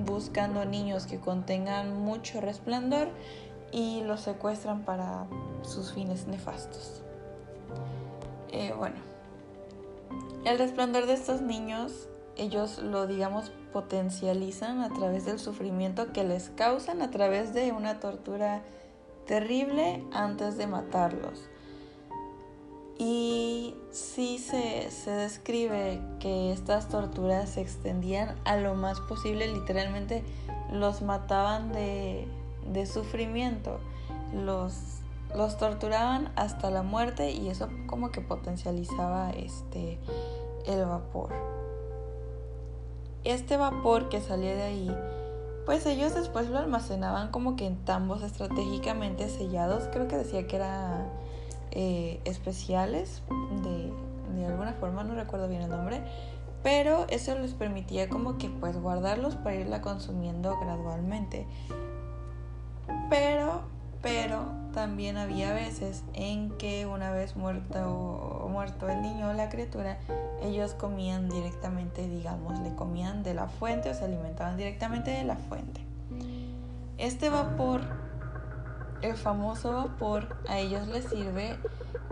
buscando 0.05 0.65
niños 0.65 1.05
que 1.05 1.19
contengan 1.19 2.01
mucho 2.01 2.41
resplandor 2.41 3.09
y 3.71 4.01
los 4.01 4.21
secuestran 4.21 4.83
para 4.83 5.27
sus 5.63 5.93
fines 5.93 6.27
nefastos. 6.27 7.01
Eh, 8.51 8.73
bueno, 8.77 8.97
el 10.43 10.57
resplandor 10.57 11.05
de 11.05 11.13
estos 11.13 11.41
niños, 11.41 12.09
ellos 12.35 12.79
lo 12.79 13.07
digamos 13.07 13.51
potencializan 13.71 14.81
a 14.81 14.89
través 14.89 15.25
del 15.25 15.39
sufrimiento 15.39 16.11
que 16.11 16.23
les 16.23 16.49
causan 16.49 17.01
a 17.01 17.11
través 17.11 17.53
de 17.53 17.71
una 17.71 17.99
tortura 17.99 18.61
terrible 19.25 20.03
antes 20.11 20.57
de 20.57 20.67
matarlos. 20.67 21.47
Y 22.97 23.75
sí 23.89 24.37
se, 24.37 24.91
se, 24.91 25.09
describe 25.11 26.01
que 26.19 26.51
estas 26.51 26.87
torturas 26.89 27.49
se 27.49 27.61
extendían 27.61 28.35
a 28.45 28.57
lo 28.57 28.75
más 28.75 28.99
posible, 28.99 29.47
literalmente 29.47 30.23
los 30.71 31.01
mataban 31.01 31.71
de, 31.71 32.27
de 32.67 32.85
sufrimiento, 32.85 33.79
los, 34.33 34.73
los 35.35 35.57
torturaban 35.57 36.31
hasta 36.35 36.69
la 36.69 36.83
muerte 36.83 37.31
y 37.31 37.49
eso 37.49 37.69
como 37.87 38.11
que 38.11 38.21
potencializaba 38.21 39.31
este, 39.31 39.99
el 40.65 40.85
vapor. 40.85 41.33
Este 43.23 43.57
vapor 43.57 44.09
que 44.09 44.19
salía 44.19 44.55
de 44.55 44.63
ahí, 44.63 44.97
pues 45.65 45.85
ellos 45.85 46.15
después 46.15 46.49
lo 46.49 46.57
almacenaban 46.57 47.29
como 47.29 47.55
que 47.55 47.67
en 47.67 47.77
tambos 47.85 48.23
estratégicamente 48.23 49.29
sellados, 49.29 49.83
creo 49.91 50.07
que 50.07 50.17
decía 50.17 50.47
que 50.47 50.55
era 50.55 51.07
eh, 51.71 52.19
especiales 52.25 53.21
de, 53.63 53.93
de 54.35 54.45
alguna 54.45 54.73
forma, 54.73 55.03
no 55.03 55.13
recuerdo 55.13 55.47
bien 55.47 55.61
el 55.61 55.69
nombre, 55.69 56.01
pero 56.63 57.05
eso 57.09 57.37
les 57.37 57.53
permitía 57.53 58.09
como 58.09 58.37
que 58.37 58.49
pues 58.49 58.79
guardarlos 58.79 59.35
para 59.35 59.55
irla 59.55 59.81
consumiendo 59.81 60.57
gradualmente. 60.59 61.47
Pero, 63.11 63.63
pero 64.01 64.45
también 64.73 65.17
había 65.17 65.53
veces 65.53 66.05
en 66.13 66.49
que 66.57 66.85
una 66.85 67.11
vez 67.11 67.35
muerto, 67.35 68.47
muerto 68.49 68.87
el 68.87 69.01
niño 69.01 69.31
o 69.31 69.33
la 69.33 69.49
criatura, 69.49 69.99
ellos 70.41 70.75
comían 70.75 71.27
directamente, 71.27 72.07
digamos, 72.07 72.57
le 72.61 72.73
comían 72.73 73.21
de 73.21 73.33
la 73.33 73.49
fuente 73.49 73.89
o 73.89 73.93
se 73.93 74.05
alimentaban 74.05 74.55
directamente 74.55 75.11
de 75.11 75.25
la 75.25 75.35
fuente. 75.35 75.81
Este 76.97 77.29
vapor, 77.29 77.81
el 79.01 79.17
famoso 79.17 79.73
vapor, 79.73 80.37
a 80.47 80.59
ellos 80.59 80.87
les 80.87 81.03
sirve 81.03 81.59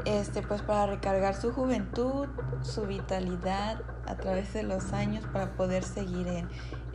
este, 0.04 0.42
pues 0.42 0.62
para 0.62 0.86
recargar 0.86 1.34
su 1.34 1.54
juventud, 1.54 2.28
su 2.62 2.88
vitalidad 2.88 3.82
a 4.06 4.16
través 4.16 4.54
de 4.54 4.64
los 4.64 4.92
años 4.92 5.24
para 5.32 5.54
poder 5.54 5.84
seguir 5.84 6.28
en, 6.28 6.50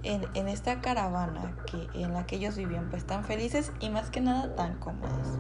en, 0.05 0.49
esta 0.49 0.81
caravana 0.81 1.57
que, 1.67 1.89
en 2.01 2.13
la 2.13 2.27
que 2.27 2.37
ellos 2.37 2.57
vivían 2.57 2.89
pues 2.91 3.07
tan 3.07 3.25
felices 3.25 3.73
y 3.81 3.91
más 3.91 4.11
que 4.11 4.21
nada 4.21 4.55
tan 4.55 4.79
cómodos. 4.79 5.39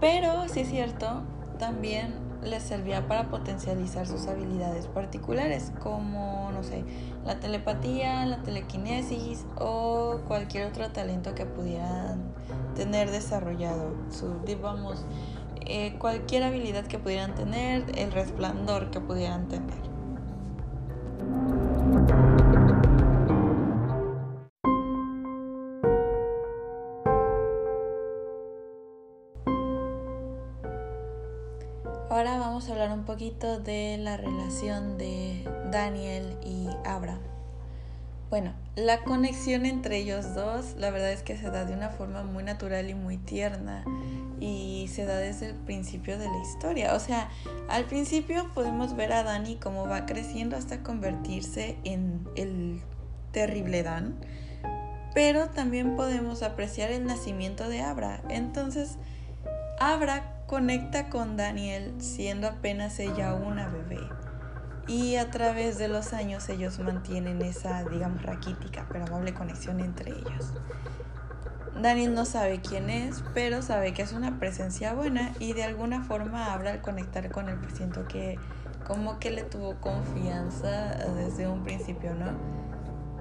Pero 0.00 0.48
sí 0.48 0.60
es 0.60 0.68
cierto, 0.68 1.22
también 1.58 2.30
les 2.42 2.62
servía 2.62 3.06
para 3.06 3.28
potencializar 3.28 4.06
sus 4.06 4.26
habilidades 4.26 4.86
particulares 4.86 5.72
como, 5.78 6.50
no 6.52 6.62
sé, 6.62 6.84
la 7.26 7.38
telepatía, 7.38 8.24
la 8.24 8.42
telequinesis 8.42 9.44
o 9.58 10.20
cualquier 10.26 10.68
otro 10.68 10.88
talento 10.90 11.34
que 11.34 11.44
pudieran 11.44 12.32
tener 12.74 13.10
desarrollado. 13.10 13.94
Su, 14.10 14.40
digamos, 14.46 15.04
eh, 15.66 15.96
cualquier 15.98 16.44
habilidad 16.44 16.86
que 16.86 16.98
pudieran 16.98 17.34
tener, 17.34 17.84
el 17.96 18.10
resplandor 18.12 18.90
que 18.90 19.00
pudieran 19.00 19.48
tener. 19.48 19.89
Ahora 32.10 32.38
vamos 32.38 32.68
a 32.68 32.72
hablar 32.72 32.90
un 32.90 33.04
poquito 33.04 33.60
de 33.60 33.96
la 33.96 34.16
relación 34.16 34.98
de 34.98 35.48
Daniel 35.70 36.36
y 36.44 36.66
Abra. 36.84 37.20
Bueno, 38.30 38.52
la 38.74 39.04
conexión 39.04 39.64
entre 39.64 39.98
ellos 39.98 40.34
dos, 40.34 40.74
la 40.76 40.90
verdad 40.90 41.12
es 41.12 41.22
que 41.22 41.36
se 41.36 41.48
da 41.50 41.64
de 41.64 41.72
una 41.72 41.90
forma 41.90 42.24
muy 42.24 42.42
natural 42.42 42.90
y 42.90 42.94
muy 42.94 43.16
tierna 43.16 43.84
y 44.40 44.90
se 44.92 45.04
da 45.04 45.18
desde 45.18 45.50
el 45.50 45.54
principio 45.54 46.18
de 46.18 46.26
la 46.26 46.38
historia. 46.42 46.94
O 46.94 46.98
sea, 46.98 47.30
al 47.68 47.84
principio 47.84 48.50
podemos 48.54 48.96
ver 48.96 49.12
a 49.12 49.22
Dani 49.22 49.54
cómo 49.54 49.86
va 49.86 50.04
creciendo 50.04 50.56
hasta 50.56 50.82
convertirse 50.82 51.78
en 51.84 52.28
el 52.34 52.82
terrible 53.30 53.84
Dan, 53.84 54.16
pero 55.14 55.50
también 55.50 55.94
podemos 55.94 56.42
apreciar 56.42 56.90
el 56.90 57.04
nacimiento 57.04 57.68
de 57.68 57.82
Abra. 57.82 58.20
Entonces, 58.28 58.98
Abra 59.78 60.29
conecta 60.50 61.08
con 61.10 61.36
Daniel 61.36 61.94
siendo 62.00 62.48
apenas 62.48 62.98
ella 62.98 63.34
una 63.34 63.68
bebé 63.68 64.00
y 64.88 65.14
a 65.14 65.30
través 65.30 65.78
de 65.78 65.86
los 65.86 66.12
años 66.12 66.48
ellos 66.48 66.80
mantienen 66.80 67.40
esa, 67.40 67.84
digamos, 67.84 68.20
raquítica 68.24 68.84
pero 68.90 69.06
amable 69.06 69.32
conexión 69.32 69.78
entre 69.78 70.10
ellos. 70.10 70.52
Daniel 71.80 72.14
no 72.14 72.24
sabe 72.24 72.60
quién 72.60 72.90
es, 72.90 73.22
pero 73.32 73.62
sabe 73.62 73.94
que 73.94 74.02
es 74.02 74.12
una 74.12 74.40
presencia 74.40 74.92
buena 74.92 75.30
y 75.38 75.52
de 75.52 75.62
alguna 75.62 76.02
forma 76.02 76.52
habla 76.52 76.72
al 76.72 76.80
conectar 76.80 77.30
con 77.30 77.48
él, 77.48 77.56
pues 77.62 77.74
siento 77.76 78.08
que 78.08 78.36
como 78.84 79.20
que 79.20 79.30
le 79.30 79.44
tuvo 79.44 79.76
confianza 79.76 80.96
desde 81.14 81.46
un 81.46 81.62
principio, 81.62 82.12
¿no? 82.16 82.32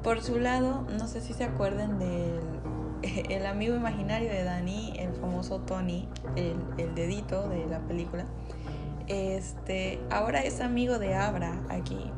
Por 0.01 0.23
su 0.23 0.39
lado, 0.39 0.87
no 0.97 1.07
sé 1.07 1.21
si 1.21 1.33
se 1.33 1.43
acuerdan 1.43 1.99
del 1.99 2.39
el 3.29 3.45
amigo 3.45 3.75
imaginario 3.75 4.29
de 4.29 4.43
Dani, 4.43 4.93
el 4.97 5.13
famoso 5.13 5.59
Tony, 5.61 6.07
el, 6.35 6.95
dedito 6.95 7.47
de 7.49 7.65
la 7.67 7.79
película 7.79 8.25
este, 9.09 9.99
ahora 10.11 10.41
es 10.41 10.61
amigo 10.61 10.99
de 10.99 11.15
Abra 11.15 11.59
aquí. 11.69 12.11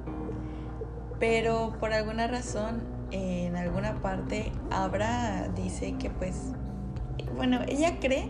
Pero 1.20 1.74
por 1.80 1.94
alguna 1.94 2.28
razón, 2.28 2.82
en 3.12 3.56
alguna 3.56 4.02
parte, 4.02 4.52
Abra 4.70 5.48
dice 5.56 5.94
que 5.94 6.10
pues, 6.10 6.52
bueno, 7.36 7.62
ella 7.68 8.00
cree 8.00 8.28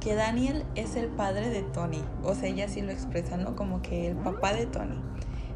que 0.00 0.14
Daniel 0.14 0.64
es 0.74 0.96
el 0.96 1.08
padre 1.08 1.50
de 1.50 1.62
Tony. 1.62 2.02
O 2.22 2.34
sea, 2.34 2.48
ella 2.48 2.68
sí 2.68 2.80
lo 2.80 2.92
expresa, 2.92 3.36
¿no? 3.36 3.56
Como 3.56 3.82
que 3.82 4.08
el 4.08 4.16
papá 4.16 4.54
de 4.54 4.66
Tony. 4.66 4.98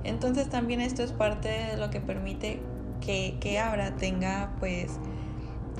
Entonces 0.04 0.48
también 0.50 0.80
esto 0.80 1.02
es 1.02 1.12
parte 1.12 1.48
de 1.48 1.76
lo 1.78 1.90
que 1.90 2.00
permite 2.00 2.60
que, 3.00 3.38
que 3.40 3.60
Abra 3.60 3.96
tenga 3.96 4.50
pues 4.58 4.98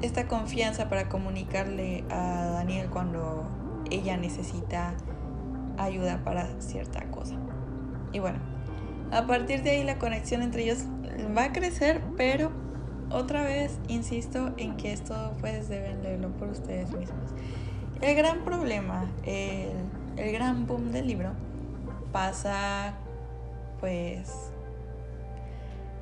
esta 0.03 0.29
confianza 0.29 0.89
para 0.89 1.09
comunicarle 1.09 2.05
a 2.11 2.47
Daniel 2.55 2.91
cuando 2.91 3.49
ella 3.91 4.17
necesita 4.17 4.95
ayuda 5.79 6.23
para 6.25 6.61
cierta 6.61 7.05
cosa. 7.11 7.37
Y 8.13 8.19
bueno, 8.19 8.39
a 9.11 9.27
partir 9.27 9.63
de 9.63 9.71
ahí 9.71 9.85
la 9.85 9.99
conexión 9.99 10.43
entre 10.43 10.65
ellos 10.65 10.85
va 11.37 11.45
a 11.45 11.53
crecer, 11.53 12.03
pero 12.17 12.51
otra 13.11 13.45
vez 13.45 13.79
insisto 13.89 14.53
en 14.57 14.77
que 14.77 14.93
esto 14.93 15.35
pues 15.41 15.69
deben 15.69 16.03
leerlo 16.03 16.31
por 16.31 16.49
ustedes 16.49 16.93
mismos. 16.93 17.31
El 18.01 18.17
gran 18.17 18.45
problema, 18.45 19.07
el, 19.25 19.71
el 20.17 20.33
gran 20.33 20.67
boom 20.67 20.91
del 20.93 21.07
libro 21.07 21.31
pasa 22.13 22.95
pues... 23.81 24.52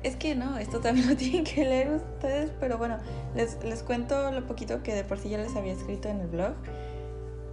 Es 0.03 0.15
que 0.15 0.35
no, 0.35 0.57
esto 0.57 0.79
también 0.79 1.07
lo 1.09 1.15
tienen 1.15 1.43
que 1.43 1.63
leer 1.63 1.91
ustedes, 1.91 2.51
pero 2.59 2.77
bueno, 2.77 2.97
les, 3.35 3.63
les 3.63 3.83
cuento 3.83 4.31
lo 4.31 4.45
poquito 4.45 4.81
que 4.83 4.93
de 4.93 5.03
por 5.03 5.19
sí 5.19 5.29
ya 5.29 5.37
les 5.37 5.55
había 5.55 5.73
escrito 5.73 6.09
en 6.09 6.21
el 6.21 6.27
blog. 6.27 6.53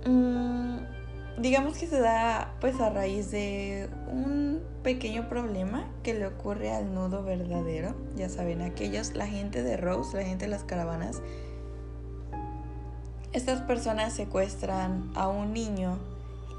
Mm, 0.07 0.79
digamos 1.39 1.77
que 1.77 1.87
se 1.87 2.01
da 2.01 2.55
pues 2.61 2.81
a 2.81 2.91
raíz 2.91 3.31
de 3.31 3.89
un 4.11 4.63
pequeño 4.83 5.29
problema 5.29 5.89
que 6.03 6.15
le 6.15 6.27
ocurre 6.27 6.73
al 6.73 6.95
nudo 6.95 7.23
verdadero. 7.23 7.95
Ya 8.17 8.29
saben, 8.29 8.63
aquellos, 8.63 9.15
la 9.15 9.27
gente 9.27 9.63
de 9.63 9.77
Rose, 9.77 10.17
la 10.17 10.25
gente 10.25 10.47
de 10.47 10.51
las 10.51 10.65
caravanas. 10.65 11.21
Estas 13.33 13.61
personas 13.61 14.15
secuestran 14.15 15.11
a 15.15 15.29
un 15.29 15.53
niño 15.53 15.99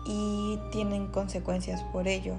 y 0.05 0.59
tienen 0.71 1.07
consecuencias 1.07 1.81
por 1.91 2.07
ello. 2.07 2.35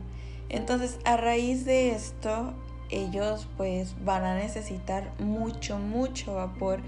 Entonces, 0.48 0.98
a 1.04 1.16
raíz 1.16 1.64
de 1.64 1.90
esto, 1.90 2.54
ellos 2.90 3.48
pues 3.56 3.94
van 4.04 4.24
a 4.24 4.34
necesitar 4.34 5.10
mucho, 5.18 5.78
mucho 5.78 6.34
vapor 6.34 6.80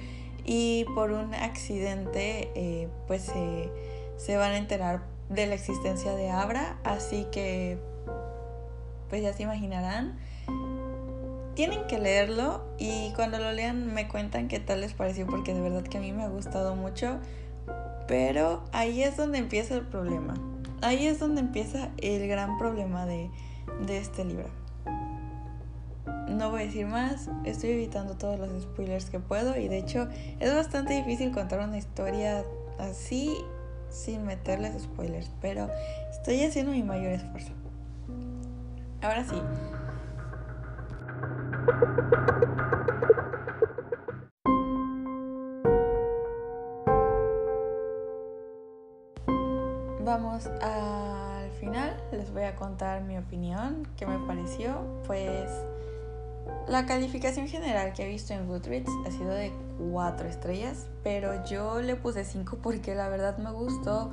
y 0.45 0.85
por 0.95 1.13
un 1.13 1.35
accidente 1.35 2.51
eh, 2.55 2.89
pues 3.07 3.31
se 4.17 4.37
van 4.37 4.53
a 4.53 4.57
enterar 4.57 5.03
de 5.29 5.47
la 5.47 5.55
existencia 5.55 6.15
de 6.15 6.31
Abra, 6.31 6.77
así 6.85 7.27
que 7.33 7.79
pues 9.09 9.23
ya 9.23 9.33
se 9.33 9.43
imaginarán. 9.43 10.19
Tienen 11.55 11.87
que 11.87 11.99
leerlo 11.99 12.65
y 12.79 13.13
cuando 13.15 13.39
lo 13.39 13.53
lean 13.53 13.93
me 13.93 14.09
cuentan 14.09 14.49
qué 14.49 14.59
tal 14.59 14.81
les 14.81 14.95
pareció 14.95 15.27
porque 15.27 15.53
de 15.53 15.61
verdad 15.61 15.83
que 15.83 15.99
a 15.99 16.01
mí 16.01 16.13
me 16.13 16.23
ha 16.23 16.29
gustado 16.29 16.77
mucho. 16.77 17.19
Pero 18.09 18.65
ahí 18.73 19.03
es 19.03 19.17
donde 19.17 19.39
empieza 19.39 19.75
el 19.75 19.87
problema. 19.87 20.35
Ahí 20.81 21.07
es 21.07 21.19
donde 21.19 21.41
empieza 21.41 21.91
el 21.99 22.27
gran 22.27 22.59
problema 22.59 23.07
de, 23.07 23.31
de 23.87 23.99
este 23.99 24.25
libro. 24.25 24.62
No 26.33 26.51
voy 26.51 26.63
a 26.63 26.65
decir 26.65 26.87
más, 26.87 27.29
estoy 27.45 27.71
evitando 27.71 28.17
todos 28.17 28.39
los 28.39 28.63
spoilers 28.63 29.11
que 29.11 29.21
puedo 29.21 29.57
y 29.57 29.69
de 29.69 29.79
hecho 29.79 30.09
es 30.41 30.53
bastante 30.53 30.95
difícil 30.95 31.31
contar 31.31 31.61
una 31.61 31.77
historia 31.77 32.43
así 32.79 33.37
sin 33.91 34.25
meterles 34.25 34.83
spoilers, 34.83 35.31
pero 35.41 35.69
estoy 36.11 36.43
haciendo 36.43 36.73
mi 36.73 36.83
mayor 36.83 37.13
esfuerzo. 37.13 37.53
Ahora 39.03 39.25
sí. 39.25 39.37
Vamos 50.05 50.47
al 50.61 51.51
final, 51.61 52.03
les 52.11 52.33
voy 52.33 52.43
a 52.45 52.57
contar 52.57 53.03
mi 53.03 53.19
opinión, 53.19 53.87
qué 53.97 54.07
me 54.07 54.19
pareció. 54.27 54.81
Pues 55.07 55.51
la 56.69 56.87
calificación 56.87 57.49
general 57.49 57.93
que 57.93 58.05
he 58.05 58.09
visto 58.09 58.33
en 58.33 58.47
Goodreads 58.47 58.91
ha 59.07 59.11
sido 59.11 59.31
de 59.31 59.53
4 59.93 60.29
estrellas, 60.29 60.87
pero 61.03 61.45
yo 61.45 61.81
le 61.81 61.97
puse 61.97 62.25
5 62.25 62.59
porque 62.63 62.95
la 62.95 63.09
verdad 63.09 63.39
me 63.39 63.51
gustó 63.51 64.11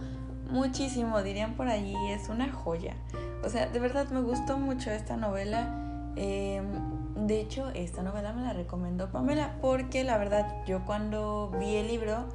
muchísimo, 0.49 1.21
dirían 1.21 1.55
por 1.55 1.67
allí, 1.67 1.95
es 2.09 2.29
una 2.29 2.51
joya. 2.51 2.95
O 3.43 3.49
sea, 3.49 3.67
de 3.67 3.79
verdad 3.79 4.09
me 4.09 4.21
gustó 4.21 4.57
mucho 4.57 4.91
esta 4.91 5.15
novela. 5.15 6.11
Em, 6.15 6.65
de 7.27 7.39
hecho, 7.39 7.69
esta 7.69 8.01
novela 8.01 8.33
me 8.33 8.41
la 8.41 8.53
recomendó 8.53 9.11
Pamela 9.11 9.57
porque 9.61 10.03
la 10.03 10.17
verdad 10.17 10.65
yo 10.65 10.85
cuando 10.85 11.51
vi 11.59 11.75
el 11.75 11.87
libro 11.87 12.25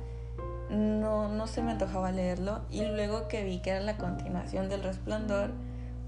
no, 0.70 1.28
no 1.28 1.46
se 1.46 1.62
me 1.62 1.72
antojaba 1.72 2.10
leerlo 2.12 2.62
y 2.70 2.84
luego 2.84 3.28
que 3.28 3.44
vi 3.44 3.60
que 3.60 3.70
era 3.70 3.80
la 3.80 3.96
continuación 3.96 4.68
del 4.68 4.82
resplandor, 4.82 5.50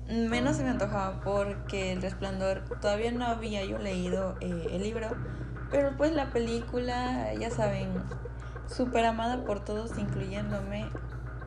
menos 0.09 0.57
se 0.57 0.65
me 0.65 0.71
antojaba 0.71 1.21
porque 1.21 1.93
El 1.93 2.03
Resplandor 2.03 2.65
todavía 2.81 3.11
no 3.13 3.27
había 3.27 3.65
yo 3.65 3.79
leído 3.79 4.37
eh, 4.41 4.69
el 4.71 4.83
libro, 4.83 5.09
pero 5.71 5.97
pues 5.97 6.13
la 6.13 6.31
película, 6.31 7.35
ya 7.35 7.51
saben, 7.51 8.03
súper 8.69 9.05
amada 9.05 9.45
por 9.45 9.65
todos, 9.65 9.99
incluyéndome, 9.99 10.89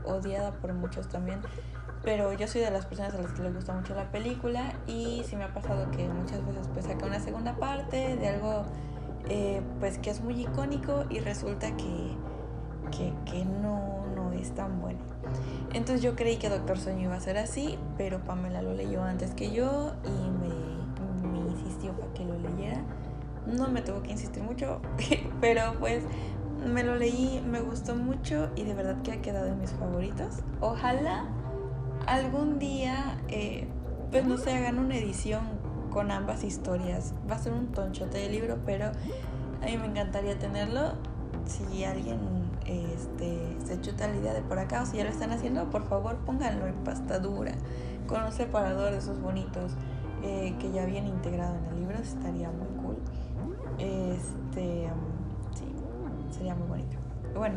odiada 0.06 0.52
por 0.54 0.74
muchos 0.74 1.08
también. 1.08 1.42
Pero 2.04 2.32
yo 2.34 2.48
soy 2.48 2.62
de 2.62 2.72
las 2.72 2.86
personas 2.86 3.14
a 3.14 3.22
las 3.22 3.34
que 3.34 3.44
les 3.44 3.54
gusta 3.54 3.74
mucho 3.74 3.94
la 3.94 4.10
película 4.10 4.74
y 4.88 5.24
sí 5.26 5.36
me 5.36 5.44
ha 5.44 5.54
pasado 5.54 5.92
que 5.92 6.08
muchas 6.08 6.46
veces 6.46 6.70
pues 6.74 6.86
saca 6.86 7.06
una 7.06 7.20
segunda 7.20 7.56
parte 7.58 8.16
de 8.16 8.28
algo 8.30 8.66
eh, 9.28 9.62
pues 9.80 9.98
que 9.98 10.10
es 10.10 10.22
muy 10.22 10.42
icónico 10.42 11.06
y 11.10 11.20
resulta 11.20 11.76
que, 11.76 12.16
que, 12.92 13.14
que 13.30 13.44
no, 13.44 13.99
es 14.34 14.52
tan 14.52 14.80
bueno. 14.82 15.00
Entonces 15.74 16.02
yo 16.02 16.16
creí 16.16 16.38
que 16.38 16.50
Doctor 16.50 16.78
Sueño 16.78 17.04
iba 17.04 17.16
a 17.16 17.20
ser 17.20 17.38
así, 17.38 17.78
pero 17.98 18.20
Pamela 18.20 18.62
lo 18.62 18.74
leyó 18.74 19.04
antes 19.04 19.34
que 19.34 19.52
yo 19.52 19.94
y 20.04 21.30
me, 21.30 21.40
insistió 21.52 21.94
para 21.94 22.14
que 22.14 22.26
lo 22.26 22.38
leyera. 22.38 22.82
No 23.46 23.68
me 23.68 23.82
tuvo 23.82 24.02
que 24.02 24.12
insistir 24.12 24.44
mucho, 24.44 24.82
pero 25.42 25.74
pues 25.80 26.04
me 26.66 26.84
lo 26.84 26.96
leí, 26.96 27.44
me 27.46 27.62
gustó 27.62 27.96
mucho 27.96 28.50
y 28.56 28.64
de 28.64 28.74
verdad 28.74 29.02
que 29.02 29.12
ha 29.12 29.22
quedado 29.22 29.48
en 29.48 29.60
mis 29.60 29.72
favoritos. 29.72 30.40
Ojalá 30.62 31.26
algún 32.06 32.60
día, 32.60 33.20
eh, 33.28 33.68
pues 34.12 34.26
no 34.26 34.38
se 34.38 34.54
hagan 34.54 34.80
una 34.80 34.96
edición 34.96 35.42
con 35.90 36.12
ambas 36.12 36.44
historias. 36.44 37.14
Va 37.30 37.36
a 37.36 37.40
ser 37.40 37.54
un 37.54 37.68
tonchote 37.72 38.18
de 38.18 38.30
libro, 38.30 38.58
pero 38.66 38.92
a 39.62 39.66
mí 39.66 39.78
me 39.78 39.88
encantaría 39.88 40.38
tenerlo. 40.38 40.94
Si 41.46 41.84
alguien 41.84 42.20
este, 42.70 43.58
se 43.66 43.82
chuta 43.82 44.08
la 44.08 44.16
idea 44.16 44.34
de 44.34 44.42
por 44.42 44.60
acá 44.60 44.84
o 44.84 44.86
si 44.86 44.98
ya 44.98 45.04
lo 45.04 45.10
están 45.10 45.32
haciendo, 45.32 45.70
por 45.70 45.88
favor 45.88 46.18
pónganlo 46.18 46.68
en 46.68 46.76
pasta 46.84 47.20
dura 47.20 47.54
con 48.08 48.24
un 48.24 48.32
separador 48.32 48.92
de 48.92 48.98
esos 48.98 49.22
bonitos 49.22 49.74
eh, 50.24 50.56
que 50.60 50.72
ya 50.72 50.86
viene 50.86 51.10
integrado 51.10 51.56
en 51.56 51.66
el 51.66 51.80
libro, 51.80 51.98
estaría 51.98 52.50
muy 52.52 52.68
cool. 52.84 52.98
Este, 53.78 54.90
sí, 55.56 55.66
sería 56.32 56.56
muy 56.56 56.68
bonito. 56.68 56.98
Bueno, 57.36 57.56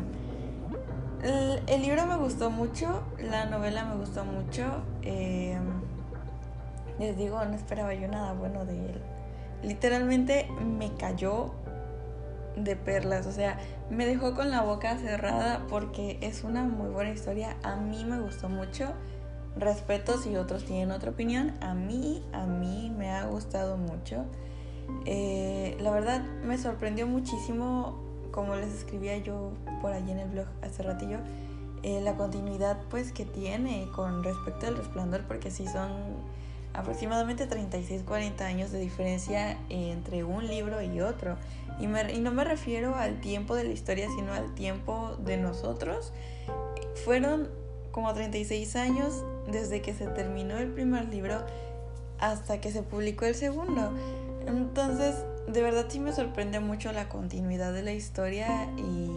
el, 1.23 1.81
libro 1.81 2.05
me 2.05 2.17
gustó 2.17 2.49
mucho, 2.49 3.03
la 3.19 3.45
novela 3.45 3.85
me 3.85 3.95
gustó 3.95 4.23
mucho. 4.23 4.63
Eh, 5.01 5.57
les 6.99 7.17
digo, 7.17 7.43
no 7.43 7.53
esperaba 7.53 7.93
yo 7.93 8.07
nada 8.07 8.33
bueno 8.33 8.65
de 8.65 8.91
él. 8.91 9.01
Literalmente 9.63 10.47
me 10.65 10.93
cayó 10.93 11.51
de 12.55 12.75
perlas. 12.75 13.25
O 13.25 13.31
sea, 13.31 13.57
me 13.93 14.05
dejó 14.05 14.33
con 14.35 14.49
la 14.49 14.61
boca 14.61 14.97
cerrada 14.97 15.65
porque 15.69 16.17
es 16.21 16.43
una 16.43 16.63
muy 16.63 16.89
buena 16.89 17.11
historia. 17.11 17.57
A 17.63 17.75
mí 17.75 18.05
me 18.05 18.19
gustó 18.19 18.49
mucho. 18.49 18.93
Respeto 19.55 20.17
si 20.17 20.35
otros 20.35 20.65
tienen 20.65 20.91
otra 20.91 21.11
opinión. 21.11 21.53
A 21.61 21.73
mí, 21.73 22.23
a 22.33 22.45
mí 22.45 22.91
me 22.97 23.11
ha 23.11 23.25
gustado 23.25 23.77
mucho. 23.77 24.25
Eh, 25.05 25.77
la 25.79 25.91
verdad 25.91 26.23
me 26.43 26.57
sorprendió 26.57 27.07
muchísimo, 27.07 27.99
como 28.31 28.55
les 28.55 28.73
escribía 28.73 29.17
yo 29.17 29.51
por 29.81 29.93
allí 29.93 30.11
en 30.11 30.19
el 30.19 30.29
blog 30.29 30.47
hace 30.61 30.83
ratillo, 30.83 31.17
eh, 31.83 32.01
la 32.01 32.15
continuidad 32.15 32.79
pues 32.89 33.11
que 33.11 33.25
tiene 33.25 33.87
con 33.95 34.23
respecto 34.23 34.67
al 34.67 34.77
resplandor, 34.77 35.23
porque 35.27 35.51
sí 35.51 35.67
son 35.67 35.91
aproximadamente 36.73 37.47
36-40 37.47 38.41
años 38.41 38.71
de 38.71 38.79
diferencia 38.79 39.57
entre 39.69 40.23
un 40.23 40.47
libro 40.47 40.81
y 40.81 41.01
otro. 41.01 41.37
Y, 41.79 41.85
y, 41.85 42.19
no 42.19 42.31
me 42.31 42.43
refiero 42.43 42.95
al 42.95 43.19
tiempo 43.19 43.55
de 43.55 43.63
la 43.63 43.71
historia, 43.71 44.07
sino 44.15 44.33
al 44.33 44.53
tiempo 44.55 45.15
de 45.19 45.37
nosotros. 45.37 46.13
Fueron 47.05 47.49
como 47.91 48.13
36 48.13 48.75
años 48.75 49.23
desde 49.47 49.81
que 49.81 49.93
se 49.93 50.07
terminó 50.07 50.57
el 50.57 50.69
primer 50.69 51.05
libro 51.09 51.43
hasta 52.19 52.59
que 52.61 52.71
se 52.71 52.83
publicó 52.83 53.25
el 53.25 53.35
segundo. 53.35 53.91
Entonces, 54.47 55.15
de 55.47 55.61
verdad 55.61 55.85
sí 55.89 55.99
me 55.99 56.13
sorprende 56.13 56.59
mucho 56.59 56.91
la 56.91 57.09
continuidad 57.09 57.73
de 57.73 57.83
la 57.83 57.93
historia 57.93 58.69
y 58.77 59.09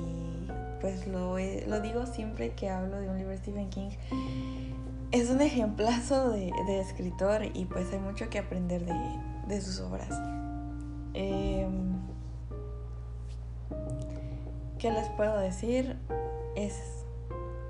pues 0.81 1.07
lo, 1.07 1.37
lo 1.39 1.81
digo 1.81 2.07
siempre 2.07 2.53
que 2.53 2.69
hablo 2.69 3.01
de 3.01 3.09
un 3.09 3.17
libro 3.17 3.31
de 3.31 3.39
Stephen 3.39 3.71
King. 3.71 3.91
Es 5.13 5.31
un 5.31 5.41
ejemplazo 5.41 6.31
de, 6.31 6.51
escritor 6.81 7.43
y 7.55 7.65
pues 7.65 7.93
hay 7.93 7.99
mucho 7.99 8.29
que 8.29 8.39
aprender 8.39 8.85
de, 9.47 9.61
sus 9.61 9.81
obras. 9.81 10.11
Em, 11.15 11.96
¿Qué 14.79 14.91
les 14.91 15.09
puedo 15.09 15.39
decir? 15.39 15.97
Es, 16.55 16.75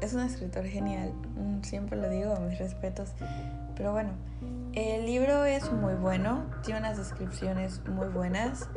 es 0.00 0.12
un 0.14 0.22
escritor 0.22 0.64
genial, 0.64 1.12
mm, 1.36 1.62
siempre 1.62 1.96
lo 1.96 2.08
digo, 2.08 2.34
mis 2.40 2.58
respetos. 2.58 3.12
Pero 3.76 3.92
bueno, 3.92 4.10
el 4.72 5.06
libro 5.06 5.44
es 5.44 5.70
muy 5.70 5.94
bueno, 5.94 6.44
tiene 6.64 6.80
unas 6.80 6.96
descripciones 6.96 7.80
muy 7.88 8.08
buenas. 8.08 8.68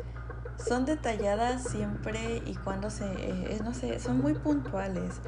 Son 0.64 0.84
detalladas 0.84 1.64
siempre 1.64 2.40
y 2.46 2.54
cuando 2.54 2.90
se, 2.90 3.04
eh, 3.04 3.58
no 3.64 3.74
sé, 3.74 3.98
son 3.98 4.20
muy 4.20 4.34
puntuales. 4.34 5.20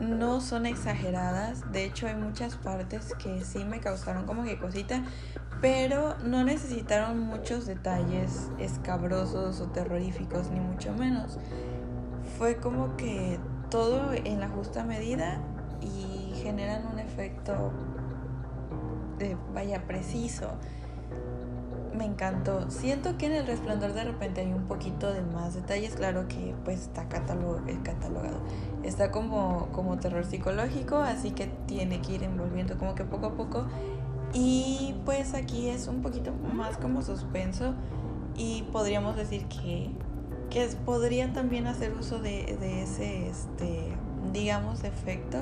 No 0.00 0.40
son 0.40 0.64
exageradas. 0.64 1.70
De 1.72 1.84
hecho, 1.84 2.06
hay 2.06 2.16
muchas 2.16 2.56
partes 2.56 3.14
que 3.14 3.44
sí 3.44 3.64
me 3.64 3.80
causaron 3.80 4.24
como 4.24 4.44
que 4.44 4.58
cosita, 4.58 5.02
pero 5.60 6.16
no 6.24 6.42
necesitaron 6.44 7.20
muchos 7.20 7.66
detalles 7.66 8.48
escabrosos 8.58 9.60
o 9.60 9.66
terroríficos, 9.66 10.50
ni 10.50 10.60
mucho 10.60 10.92
menos. 10.94 11.38
Fue 12.38 12.56
como 12.56 12.96
que 12.96 13.38
todo 13.70 14.12
en 14.12 14.40
la 14.40 14.48
justa 14.48 14.84
medida 14.84 15.40
y 15.80 16.34
generan 16.42 16.86
un 16.92 16.98
efecto 16.98 17.72
de, 19.18 19.36
vaya, 19.54 19.86
preciso. 19.86 20.50
Me 21.96 22.04
encantó. 22.04 22.70
Siento 22.70 23.16
que 23.16 23.26
en 23.26 23.32
el 23.32 23.46
resplandor 23.46 23.94
de 23.94 24.04
repente 24.04 24.42
hay 24.42 24.52
un 24.52 24.66
poquito 24.66 25.12
de 25.12 25.22
más 25.22 25.54
detalles. 25.54 25.94
Claro 25.94 26.28
que 26.28 26.54
pues 26.64 26.82
está 26.82 27.08
catalogado. 27.08 28.40
Está 28.82 29.10
como, 29.10 29.68
como 29.72 29.96
terror 29.96 30.24
psicológico, 30.24 30.96
así 30.96 31.30
que 31.30 31.46
tiene 31.66 32.02
que 32.02 32.12
ir 32.14 32.22
envolviendo 32.22 32.76
como 32.76 32.94
que 32.94 33.04
poco 33.04 33.26
a 33.26 33.34
poco. 33.34 33.66
Y 34.34 34.94
pues 35.06 35.32
aquí 35.32 35.68
es 35.68 35.88
un 35.88 36.02
poquito 36.02 36.32
más 36.52 36.76
como 36.76 37.00
suspenso. 37.00 37.72
Y 38.36 38.64
podríamos 38.72 39.16
decir 39.16 39.46
que, 39.46 39.90
que 40.50 40.66
podrían 40.84 41.32
también 41.32 41.66
hacer 41.66 41.92
uso 41.92 42.20
de, 42.20 42.56
de 42.60 42.82
ese, 42.82 43.28
este, 43.28 43.92
digamos, 44.32 44.84
efecto. 44.84 45.38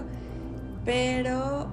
Pero 0.85 1.69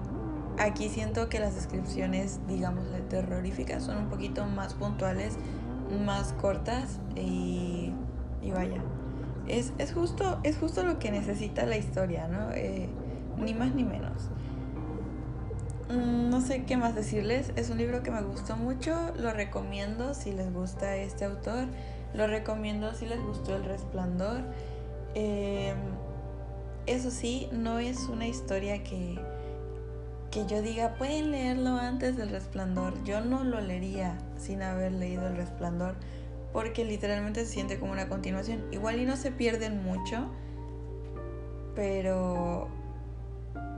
Aquí 0.59 0.89
siento 0.89 1.29
que 1.29 1.39
las 1.39 1.55
descripciones, 1.55 2.39
digamos, 2.47 2.85
terroríficas 3.09 3.83
son 3.83 3.97
un 3.97 4.09
poquito 4.09 4.45
más 4.45 4.73
puntuales, 4.73 5.37
más 6.05 6.33
cortas 6.33 6.99
y, 7.15 7.93
y 8.41 8.51
vaya. 8.51 8.83
Es, 9.47 9.73
es, 9.79 9.93
justo, 9.93 10.39
es 10.43 10.57
justo 10.57 10.83
lo 10.83 10.99
que 10.99 11.11
necesita 11.11 11.65
la 11.65 11.77
historia, 11.77 12.27
¿no? 12.27 12.51
Eh, 12.51 12.89
ni 13.37 13.53
más 13.53 13.73
ni 13.73 13.83
menos. 13.83 14.29
Mm, 15.89 16.29
no 16.29 16.41
sé 16.41 16.63
qué 16.65 16.77
más 16.77 16.95
decirles. 16.95 17.53
Es 17.55 17.69
un 17.69 17.77
libro 17.77 18.03
que 18.03 18.11
me 18.11 18.21
gustó 18.21 18.55
mucho. 18.55 19.13
Lo 19.17 19.31
recomiendo 19.33 20.13
si 20.13 20.31
les 20.31 20.53
gusta 20.53 20.95
este 20.97 21.25
autor. 21.25 21.67
Lo 22.13 22.27
recomiendo 22.27 22.93
si 22.93 23.05
les 23.05 23.21
gustó 23.21 23.55
El 23.55 23.63
Resplandor. 23.65 24.41
Eh, 25.15 25.73
eso 26.85 27.11
sí, 27.11 27.47
no 27.51 27.79
es 27.79 28.07
una 28.09 28.27
historia 28.27 28.83
que 28.83 29.19
que 30.31 30.45
yo 30.45 30.61
diga, 30.61 30.95
pueden 30.95 31.31
leerlo 31.31 31.75
antes 31.75 32.15
del 32.15 32.29
resplandor. 32.29 32.93
Yo 33.03 33.19
no 33.19 33.43
lo 33.43 33.59
leería 33.59 34.17
sin 34.37 34.61
haber 34.61 34.93
leído 34.93 35.27
el 35.27 35.35
resplandor 35.35 35.95
porque 36.53 36.85
literalmente 36.85 37.45
se 37.45 37.51
siente 37.51 37.79
como 37.79 37.91
una 37.91 38.07
continuación. 38.07 38.63
Igual 38.71 38.99
y 38.99 39.05
no 39.05 39.17
se 39.17 39.31
pierden 39.31 39.83
mucho, 39.83 40.27
pero 41.75 42.69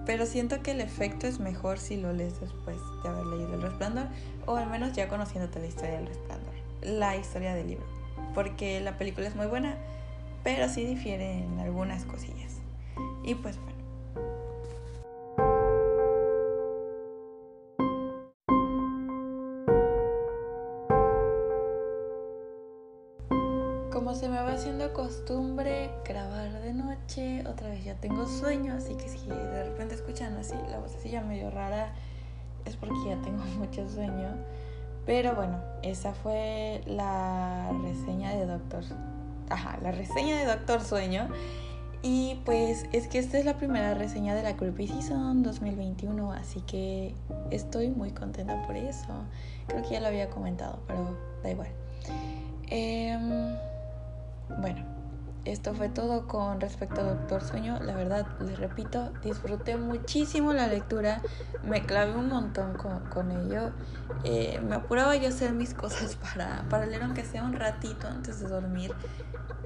pero 0.05 0.25
siento 0.25 0.61
que 0.61 0.71
el 0.71 0.81
efecto 0.81 1.27
es 1.27 1.39
mejor 1.39 1.79
si 1.79 1.95
lo 1.95 2.11
lees 2.11 2.39
después 2.41 2.77
de 3.03 3.09
haber 3.09 3.25
leído 3.25 3.53
el 3.53 3.61
resplandor 3.61 4.07
o 4.45 4.57
al 4.57 4.69
menos 4.69 4.91
ya 4.93 5.07
conociéndote 5.07 5.59
la 5.59 5.67
historia 5.67 5.95
del 5.95 6.07
resplandor, 6.07 6.53
la 6.81 7.15
historia 7.15 7.55
del 7.55 7.67
libro, 7.67 7.85
porque 8.33 8.79
la 8.81 8.97
película 8.97 9.27
es 9.27 9.35
muy 9.35 9.47
buena, 9.47 9.77
pero 10.43 10.67
sí 10.69 10.85
difiere 10.85 11.43
en 11.43 11.59
algunas 11.59 12.05
cosillas. 12.05 12.61
Y 13.23 13.35
pues 13.35 13.57
bueno, 13.57 13.73
se 24.15 24.29
me 24.29 24.35
va 24.35 24.51
haciendo 24.51 24.93
costumbre 24.93 25.89
grabar 26.05 26.61
de 26.61 26.73
noche, 26.73 27.43
otra 27.47 27.69
vez 27.69 27.83
ya 27.83 27.95
tengo 27.95 28.27
sueño, 28.27 28.73
así 28.75 28.93
que 28.93 29.09
si 29.09 29.27
de 29.27 29.63
repente 29.63 29.95
escuchan 29.95 30.37
así 30.37 30.53
la 30.69 30.77
vocecilla 30.77 31.23
medio 31.23 31.49
rara, 31.49 31.93
es 32.65 32.75
porque 32.75 32.95
ya 33.07 33.19
tengo 33.23 33.43
mucho 33.57 33.89
sueño. 33.89 34.35
Pero 35.05 35.35
bueno, 35.35 35.59
esa 35.81 36.13
fue 36.13 36.81
la 36.85 37.71
reseña 37.83 38.31
de 38.31 38.45
Doctor. 38.45 38.83
Ajá, 39.49 39.77
la 39.81 39.91
reseña 39.91 40.37
de 40.37 40.45
Doctor 40.45 40.81
Sueño. 40.81 41.27
Y 42.01 42.41
pues 42.43 42.85
es 42.91 43.07
que 43.07 43.17
esta 43.17 43.37
es 43.37 43.45
la 43.45 43.55
primera 43.55 43.93
reseña 43.93 44.35
de 44.35 44.43
la 44.43 44.57
Creepy 44.57 44.87
Season 44.87 45.41
2021, 45.41 46.33
así 46.33 46.59
que 46.61 47.15
estoy 47.49 47.89
muy 47.89 48.11
contenta 48.11 48.61
por 48.67 48.75
eso. 48.75 49.25
Creo 49.67 49.83
que 49.83 49.91
ya 49.91 50.01
lo 50.01 50.07
había 50.07 50.29
comentado, 50.29 50.79
pero 50.85 51.17
da 51.41 51.51
igual. 51.51 51.69
Eh, 52.69 53.17
bueno, 54.59 54.92
esto 55.45 55.73
fue 55.73 55.89
todo 55.89 56.25
con 56.27 56.61
respecto 56.61 57.01
a 57.01 57.03
Doctor 57.03 57.43
Sueño. 57.43 57.79
La 57.81 57.95
verdad, 57.95 58.25
les 58.39 58.57
repito, 58.57 59.11
disfruté 59.21 59.75
muchísimo 59.75 60.53
la 60.53 60.67
lectura. 60.67 61.21
Me 61.63 61.81
clavé 61.81 62.15
un 62.15 62.29
montón 62.29 62.75
con, 62.75 63.31
ello. 63.31 63.71
Eh, 64.23 64.61
me 64.67 64.75
apuraba 64.75 65.15
yo 65.17 65.25
a 65.25 65.29
hacer 65.29 65.51
mis 65.53 65.73
cosas 65.73 66.15
para, 66.15 66.65
para 66.69 66.85
leer, 66.85 67.03
aunque 67.03 67.25
sea 67.25 67.43
un 67.43 67.53
ratito 67.53 68.07
antes 68.07 68.39
de 68.39 68.47
dormir. 68.47 68.93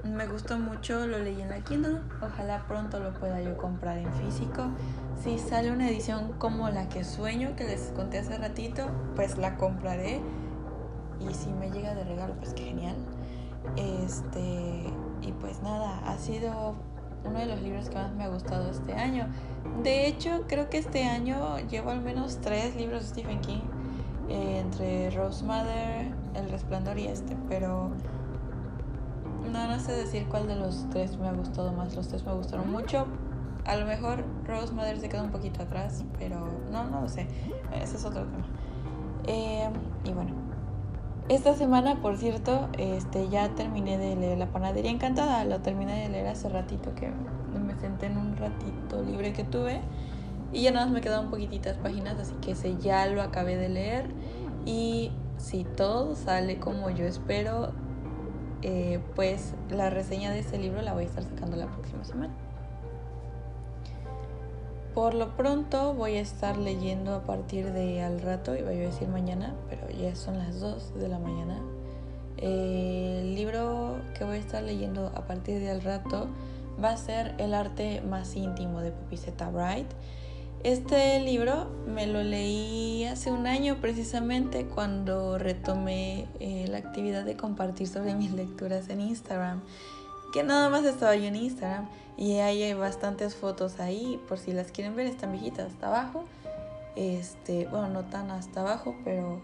Me 0.04 0.26
gustó 0.26 0.58
mucho, 0.58 1.06
lo 1.06 1.18
leí 1.18 1.40
en 1.40 1.50
la 1.50 1.60
Kindle. 1.60 2.00
Ojalá 2.22 2.64
pronto 2.66 2.98
lo 2.98 3.14
pueda 3.14 3.40
yo 3.40 3.56
comprar 3.56 3.98
en 3.98 4.12
físico. 4.14 4.68
Si 5.22 5.38
sale 5.38 5.70
una 5.70 5.88
edición 5.88 6.32
como 6.38 6.70
la 6.70 6.88
que 6.88 7.04
sueño, 7.04 7.54
que 7.56 7.64
les 7.64 7.92
conté 7.94 8.18
hace 8.18 8.36
ratito, 8.36 8.88
pues 9.14 9.38
la 9.38 9.56
compraré. 9.56 10.20
Y 11.20 11.34
si 11.34 11.50
me 11.50 11.70
llega 11.70 11.94
de 11.94 12.04
regalo, 12.04 12.34
pues 12.34 12.54
qué 12.54 12.64
genial. 12.64 12.96
Este, 13.76 14.92
sido 16.18 16.74
uno 17.24 17.38
de 17.38 17.46
los 17.46 17.60
libros 17.62 17.88
que 17.88 17.96
más 17.96 18.12
me 18.14 18.24
ha 18.24 18.28
gustado 18.28 18.70
este 18.70 18.94
año. 18.94 19.26
De 19.82 20.06
hecho, 20.06 20.44
creo 20.48 20.68
que 20.70 20.78
este 20.78 21.04
año 21.04 21.58
llevo 21.68 21.90
al 21.90 22.00
menos 22.00 22.38
tres 22.40 22.76
libros 22.76 23.02
de 23.02 23.08
Stephen 23.08 23.40
King, 23.40 23.60
eh, 24.28 24.60
entre 24.60 25.10
Rose 25.10 25.44
Mother, 25.44 26.12
El 26.34 26.50
Resplandor 26.50 26.98
y 26.98 27.06
este, 27.06 27.36
pero 27.48 27.90
no, 29.50 29.68
no 29.68 29.80
sé 29.80 29.92
decir 29.92 30.26
cuál 30.28 30.46
de 30.46 30.56
los 30.56 30.86
tres 30.90 31.16
me 31.16 31.28
ha 31.28 31.32
gustado 31.32 31.72
más. 31.72 31.94
Los 31.96 32.08
tres 32.08 32.24
me 32.24 32.32
gustaron 32.34 32.70
mucho. 32.70 33.06
A 33.64 33.76
lo 33.76 33.86
mejor 33.86 34.24
Rose 34.44 34.72
Mother 34.72 34.98
se 34.98 35.08
queda 35.08 35.22
un 35.22 35.30
poquito 35.30 35.62
atrás, 35.62 36.04
pero 36.18 36.48
no, 36.70 36.84
no 36.84 37.02
lo 37.02 37.08
sé. 37.08 37.26
Ese 37.72 37.96
es 37.96 38.04
otro 38.04 38.24
tema. 38.24 38.46
Eh, 39.26 39.68
y 40.04 40.12
bueno, 40.12 40.32
esta 41.28 41.54
semana, 41.54 42.00
por 42.00 42.16
cierto, 42.16 42.68
este, 42.78 43.28
ya 43.28 43.48
terminé 43.50 43.98
de 43.98 44.16
leer 44.16 44.38
La 44.38 44.46
Panadería 44.46 44.90
Encantada. 44.90 45.44
Lo 45.44 45.60
terminé 45.60 46.02
de 46.02 46.08
leer 46.08 46.26
hace 46.26 46.48
ratito 46.48 46.94
que 46.94 47.10
me 47.58 47.74
senté 47.78 48.06
en 48.06 48.16
un 48.16 48.36
ratito 48.36 49.02
libre 49.02 49.32
que 49.32 49.44
tuve. 49.44 49.80
Y 50.52 50.62
ya 50.62 50.70
nada 50.70 50.86
más 50.86 50.94
me 50.94 51.00
quedaron 51.02 51.28
poquititas 51.28 51.76
páginas, 51.76 52.18
así 52.18 52.34
que 52.40 52.52
ese 52.52 52.78
ya 52.78 53.06
lo 53.06 53.22
acabé 53.22 53.56
de 53.56 53.68
leer. 53.68 54.06
Y 54.64 55.12
si 55.36 55.64
todo 55.64 56.14
sale 56.14 56.58
como 56.58 56.88
yo 56.90 57.04
espero, 57.04 57.72
eh, 58.62 59.00
pues 59.14 59.54
la 59.70 59.90
reseña 59.90 60.30
de 60.30 60.38
este 60.38 60.58
libro 60.58 60.80
la 60.82 60.94
voy 60.94 61.04
a 61.04 61.06
estar 61.06 61.24
sacando 61.24 61.56
la 61.56 61.66
próxima 61.66 62.04
semana. 62.04 62.32
Por 64.98 65.14
lo 65.14 65.36
pronto 65.36 65.94
voy 65.94 66.16
a 66.16 66.20
estar 66.20 66.58
leyendo 66.58 67.14
a 67.14 67.22
partir 67.22 67.70
de 67.70 68.02
al 68.02 68.20
rato, 68.20 68.56
iba 68.56 68.70
a 68.70 68.72
decir 68.72 69.06
mañana, 69.06 69.54
pero 69.70 69.88
ya 69.90 70.16
son 70.16 70.38
las 70.38 70.58
2 70.58 70.98
de 70.98 71.06
la 71.06 71.20
mañana. 71.20 71.60
Eh, 72.36 73.20
el 73.22 73.36
libro 73.36 74.00
que 74.18 74.24
voy 74.24 74.38
a 74.38 74.40
estar 74.40 74.60
leyendo 74.60 75.12
a 75.14 75.24
partir 75.24 75.60
de 75.60 75.70
al 75.70 75.82
rato 75.82 76.26
va 76.82 76.90
a 76.90 76.96
ser 76.96 77.36
El 77.38 77.54
arte 77.54 78.00
más 78.00 78.34
íntimo 78.34 78.80
de 78.80 78.90
Pupiceta 78.90 79.50
Bright. 79.50 79.86
Este 80.64 81.20
libro 81.20 81.68
me 81.86 82.08
lo 82.08 82.24
leí 82.24 83.04
hace 83.04 83.30
un 83.30 83.46
año 83.46 83.76
precisamente 83.80 84.66
cuando 84.66 85.38
retomé 85.38 86.26
eh, 86.40 86.66
la 86.68 86.78
actividad 86.78 87.24
de 87.24 87.36
compartir 87.36 87.86
sobre 87.86 88.16
mis 88.16 88.32
lecturas 88.32 88.88
en 88.88 89.02
Instagram, 89.02 89.62
que 90.32 90.42
nada 90.42 90.68
más 90.68 90.84
estaba 90.84 91.14
yo 91.16 91.24
en 91.24 91.36
Instagram 91.36 91.88
y 92.16 92.38
ahí 92.38 92.62
hay 92.62 92.74
bastantes 92.74 93.34
fotos 93.34 93.80
ahí, 93.80 94.20
por 94.28 94.38
si 94.38 94.52
las 94.52 94.72
quieren 94.72 94.96
ver, 94.96 95.06
están 95.06 95.32
viejitas 95.32 95.72
hasta 95.72 95.86
abajo. 95.86 96.24
Este, 96.96 97.66
bueno, 97.66 97.88
no 97.88 98.04
tan 98.06 98.30
hasta 98.30 98.60
abajo, 98.60 98.96
pero 99.04 99.40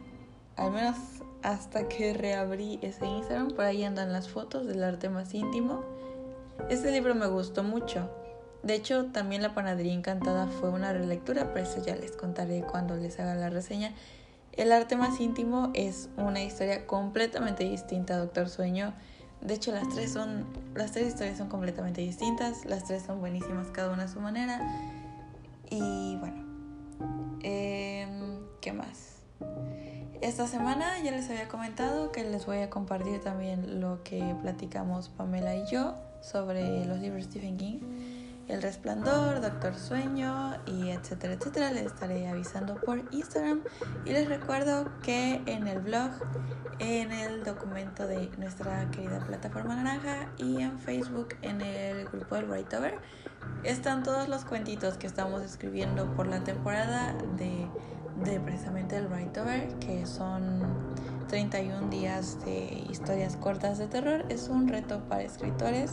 al 0.57 0.73
menos 0.73 0.97
hasta 1.43 1.89
que 1.89 2.15
reabrí 2.15 2.79
ese 2.83 3.07
Instagram, 3.07 3.53
por 3.53 3.65
ahí 3.65 3.85
andan 3.85 4.13
las 4.13 4.29
fotos 4.29 4.67
del 4.67 4.83
arte 4.83 5.09
más 5.09 5.35
íntimo. 5.35 5.85
Este 6.69 6.91
libro 6.91 7.15
me 7.15 7.27
gustó 7.27 7.63
mucho. 7.63 8.11
De 8.65 8.75
hecho, 8.75 9.07
también 9.07 9.43
La 9.43 9.55
Panadería 9.55 9.93
Encantada 9.93 10.47
fue 10.47 10.71
una 10.71 10.93
relectura, 10.93 11.53
pero 11.53 11.67
eso 11.67 11.85
ya 11.85 11.95
les 11.95 12.13
contaré 12.13 12.63
cuando 12.63 12.97
les 12.97 13.21
haga 13.21 13.35
la 13.35 13.51
reseña. 13.51 13.93
El 14.53 14.73
arte 14.73 14.97
más 14.97 15.21
íntimo 15.21 15.71
es 15.75 16.09
una 16.17 16.43
historia 16.43 16.87
completamente 16.87 17.65
distinta 17.65 18.17
Doctor 18.17 18.49
Sueño. 18.49 18.95
De 19.45 19.53
hecho, 19.55 19.73
las 19.73 19.89
tres 19.91 20.11
son, 20.11 20.47
las 20.75 20.93
tres 20.93 21.09
historias 21.09 21.37
son 21.37 21.49
completamente 21.49 22.01
distintas, 22.01 22.65
las 22.65 22.85
tres 22.85 23.03
son 23.03 23.21
buenísimas 23.21 23.69
cada 23.69 23.93
una 23.93 24.05
a 24.05 24.09
su 24.09 24.19
manera. 24.19 24.59
Y 25.71 26.17
bueno, 26.17 26.43
em, 27.43 28.39
¿qué 28.63 28.73
más? 28.73 29.17
Esta 30.23 30.47
semana 30.47 30.99
ya 31.03 31.11
les 31.11 31.29
había 31.29 31.49
comentado 31.49 32.11
que 32.11 32.25
les 32.25 32.47
voy 32.47 32.59
a 32.59 32.71
compartir 32.71 33.21
también 33.21 33.83
lo 33.83 34.03
que 34.03 34.35
platicamos 34.41 35.11
Pamela 35.11 35.55
y 35.55 35.67
yo 35.71 35.95
sobre 36.23 36.87
los 36.87 36.99
libros 36.99 37.25
de 37.25 37.31
Stephen 37.31 37.59
King. 37.59 37.81
El 38.49 38.61
Resplandor, 38.61 39.41
Doctor 39.41 39.75
Sueño 39.75 40.55
y 40.67 40.91
etcétera, 40.91 41.35
etcétera. 41.35 41.73
Les 41.73 41.87
estaré 41.87 42.29
avisando 42.29 42.75
por 42.75 43.03
Instagram. 43.11 43.63
Y 44.05 44.11
les 44.11 44.29
recuerdo 44.29 44.91
que 45.03 45.41
en 45.47 45.67
el 45.67 45.81
blog, 45.81 46.11
en 46.79 47.11
el 47.11 47.43
documento 47.43 48.07
de 48.07 48.31
nuestra 48.37 48.91
querida 48.91 49.21
plataforma 49.21 49.77
naranja 49.77 50.31
y 50.37 50.61
en 50.61 50.79
Facebook, 50.79 51.29
en 51.41 51.63
el 51.63 52.07
grupo 52.07 52.35
del 52.35 52.51
Writeover, 52.51 52.99
están 53.63 54.03
todos 54.03 54.29
los 54.29 54.45
cuentitos 54.45 54.99
que 54.99 55.07
estamos 55.07 55.43
escribiendo 55.43 56.15
por 56.15 56.27
la 56.27 56.45
temporada 56.45 57.15
de, 57.39 57.67
de 58.25 58.41
precisamente 58.41 58.97
el 58.97 59.07
Writeover, 59.07 59.69
que 59.79 60.05
son 60.05 60.63
31 61.29 61.89
días 61.89 62.45
de 62.45 62.85
historias 62.91 63.37
cortas 63.37 63.79
de 63.79 63.87
terror. 63.87 64.27
Es 64.29 64.49
un 64.49 64.69
reto 64.69 65.01
para 65.09 65.23
escritores 65.23 65.93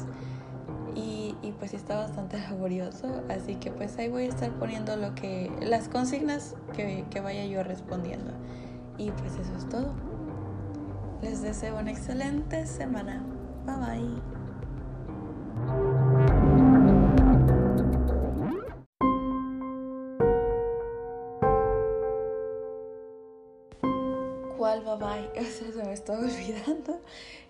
y, 0.96 1.36
pues 1.60 1.74
está 1.74 1.98
bastante 1.98 2.40
laborioso, 2.40 3.08
así 3.30 3.56
que 3.56 3.72
pues 3.72 3.98
ahí 3.98 4.10
voy 4.10 4.24
a 4.24 4.30
estar 4.30 4.52
poniendo 4.52 4.96
lo 4.96 5.14
que 5.16 5.52
las 5.62 5.90
consignas 5.90 6.56
que, 6.74 7.06
que 7.10 7.22
vaya 7.22 7.46
yo 7.46 7.64
respondiendo. 7.64 8.32
Y 8.98 9.12
pues 9.12 9.34
eso 9.34 9.56
es 9.58 9.68
todo. 9.70 9.94
Les 11.22 11.42
deseo 11.42 11.78
una 11.80 11.92
excelente 11.92 12.66
semana. 12.66 13.24
Bye 13.66 13.76
bye. 15.68 16.11
Bye? 25.02 25.30
O 25.40 25.44
sea, 25.44 25.72
se 25.72 25.84
me 25.84 25.94
estaba 25.94 26.20
olvidando. 26.20 27.00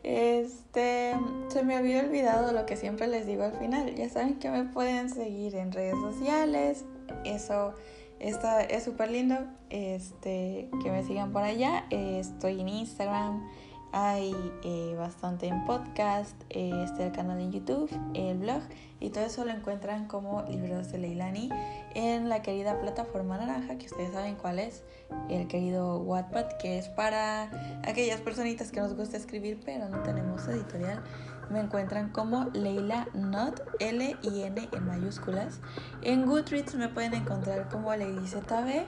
Este, 0.04 1.14
se 1.50 1.64
me 1.64 1.76
había 1.76 2.00
olvidado 2.00 2.52
lo 2.52 2.66
que 2.66 2.76
siempre 2.76 3.08
les 3.08 3.28
digo 3.28 3.44
al 3.44 3.54
final. 3.54 3.94
Ya 3.96 4.10
saben 4.10 4.40
que 4.40 4.50
me 4.50 4.64
pueden 4.64 5.10
seguir 5.10 5.56
en 5.56 5.72
redes 5.72 5.96
sociales. 6.00 6.86
Eso 7.26 7.76
está, 8.20 8.64
es 8.64 8.84
súper 8.84 9.12
lindo. 9.12 9.38
Este, 9.70 10.70
que 10.84 10.92
me 10.92 11.04
sigan 11.04 11.32
por 11.32 11.44
allá. 11.44 11.86
estoy 11.92 12.62
en 12.62 12.70
Instagram. 12.70 13.48
Hay 13.94 14.34
eh, 14.64 14.96
bastante 14.98 15.48
en 15.48 15.66
podcast, 15.66 16.36
eh, 16.50 16.86
el 16.98 17.12
canal 17.12 17.42
en 17.42 17.52
YouTube, 17.52 17.90
el 18.14 18.38
blog 18.38 18.62
y 19.02 19.10
todo 19.10 19.26
eso 19.26 19.44
lo 19.44 19.52
encuentran 19.52 20.08
como 20.08 20.44
Libros 20.44 20.92
de 20.92 21.00
Leilani 21.00 21.50
en 21.94 22.30
la 22.30 22.42
querida 22.42 22.80
plataforma 22.80 23.38
naranja 23.38 23.78
que 23.78 23.88
ustedes 23.88 24.14
saben 24.14 24.36
cuál 24.36 24.60
es, 24.60 24.84
el 25.30 25.48
querido 25.48 25.98
Wattpad 25.98 26.58
que 26.60 26.78
es 26.78 26.88
para 26.88 27.50
aquellas 27.84 28.22
personitas 28.22 28.72
que 28.72 28.80
nos 28.80 28.96
gusta 28.96 29.18
escribir 29.18 29.60
pero 29.66 29.90
no 29.90 30.02
tenemos 30.04 30.48
editorial. 30.48 31.04
Me 31.50 31.60
encuentran 31.60 32.12
como 32.12 32.46
Leila 32.54 33.10
Not, 33.14 33.62
L 33.80 34.16
y 34.22 34.42
N 34.44 34.70
en 34.72 34.86
mayúsculas. 34.86 35.60
En 36.02 36.26
Goodreads 36.26 36.76
me 36.76 36.88
pueden 36.88 37.14
encontrar 37.14 37.68
como 37.68 37.92
ZB 37.92 38.86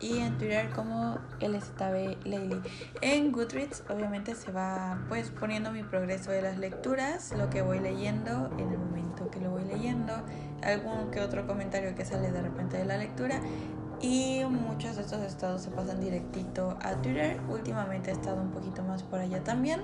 y 0.00 0.18
en 0.18 0.38
Twitter 0.38 0.70
como 0.70 1.18
LZB 1.40 2.24
Leili. 2.24 2.60
En 3.00 3.32
Goodreads 3.32 3.84
obviamente 3.88 4.34
se 4.34 4.50
va 4.52 4.98
pues 5.08 5.30
poniendo 5.30 5.70
mi 5.70 5.82
progreso 5.82 6.30
de 6.30 6.42
las 6.42 6.58
lecturas, 6.58 7.32
lo 7.36 7.50
que 7.50 7.62
voy 7.62 7.80
leyendo 7.80 8.50
en 8.58 8.70
el 8.70 8.78
momento 8.78 9.30
que 9.30 9.40
lo 9.40 9.50
voy 9.50 9.64
leyendo, 9.64 10.14
algún 10.62 11.10
que 11.10 11.20
otro 11.20 11.46
comentario 11.46 11.94
que 11.94 12.04
sale 12.04 12.32
de 12.32 12.42
repente 12.42 12.76
de 12.76 12.84
la 12.84 12.96
lectura 12.96 13.40
y 14.00 14.42
muchos 14.48 14.96
de 14.96 15.02
estos 15.02 15.20
estados 15.22 15.62
se 15.62 15.70
pasan 15.70 16.00
directito 16.00 16.78
a 16.80 16.94
Twitter. 17.02 17.38
Últimamente 17.48 18.10
he 18.10 18.14
estado 18.14 18.40
un 18.40 18.50
poquito 18.50 18.82
más 18.82 19.02
por 19.02 19.18
allá 19.18 19.44
también. 19.44 19.82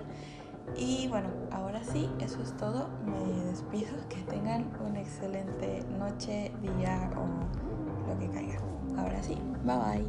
Y 0.75 1.07
bueno, 1.09 1.29
ahora 1.53 1.85
sí, 1.85 2.09
eso 2.21 2.43
es 2.43 2.57
todo. 2.57 2.89
Me 3.05 3.45
despido. 3.45 3.91
Que 4.09 4.23
tengan 4.23 4.71
una 4.81 5.01
excelente 5.01 5.85
noche, 5.99 6.51
día 6.63 7.11
o 7.15 8.09
lo 8.09 8.19
que 8.19 8.29
caiga. 8.31 8.76
Ahora 8.97 9.23
sí, 9.23 9.37
bye 9.65 9.77
bye. 9.77 10.05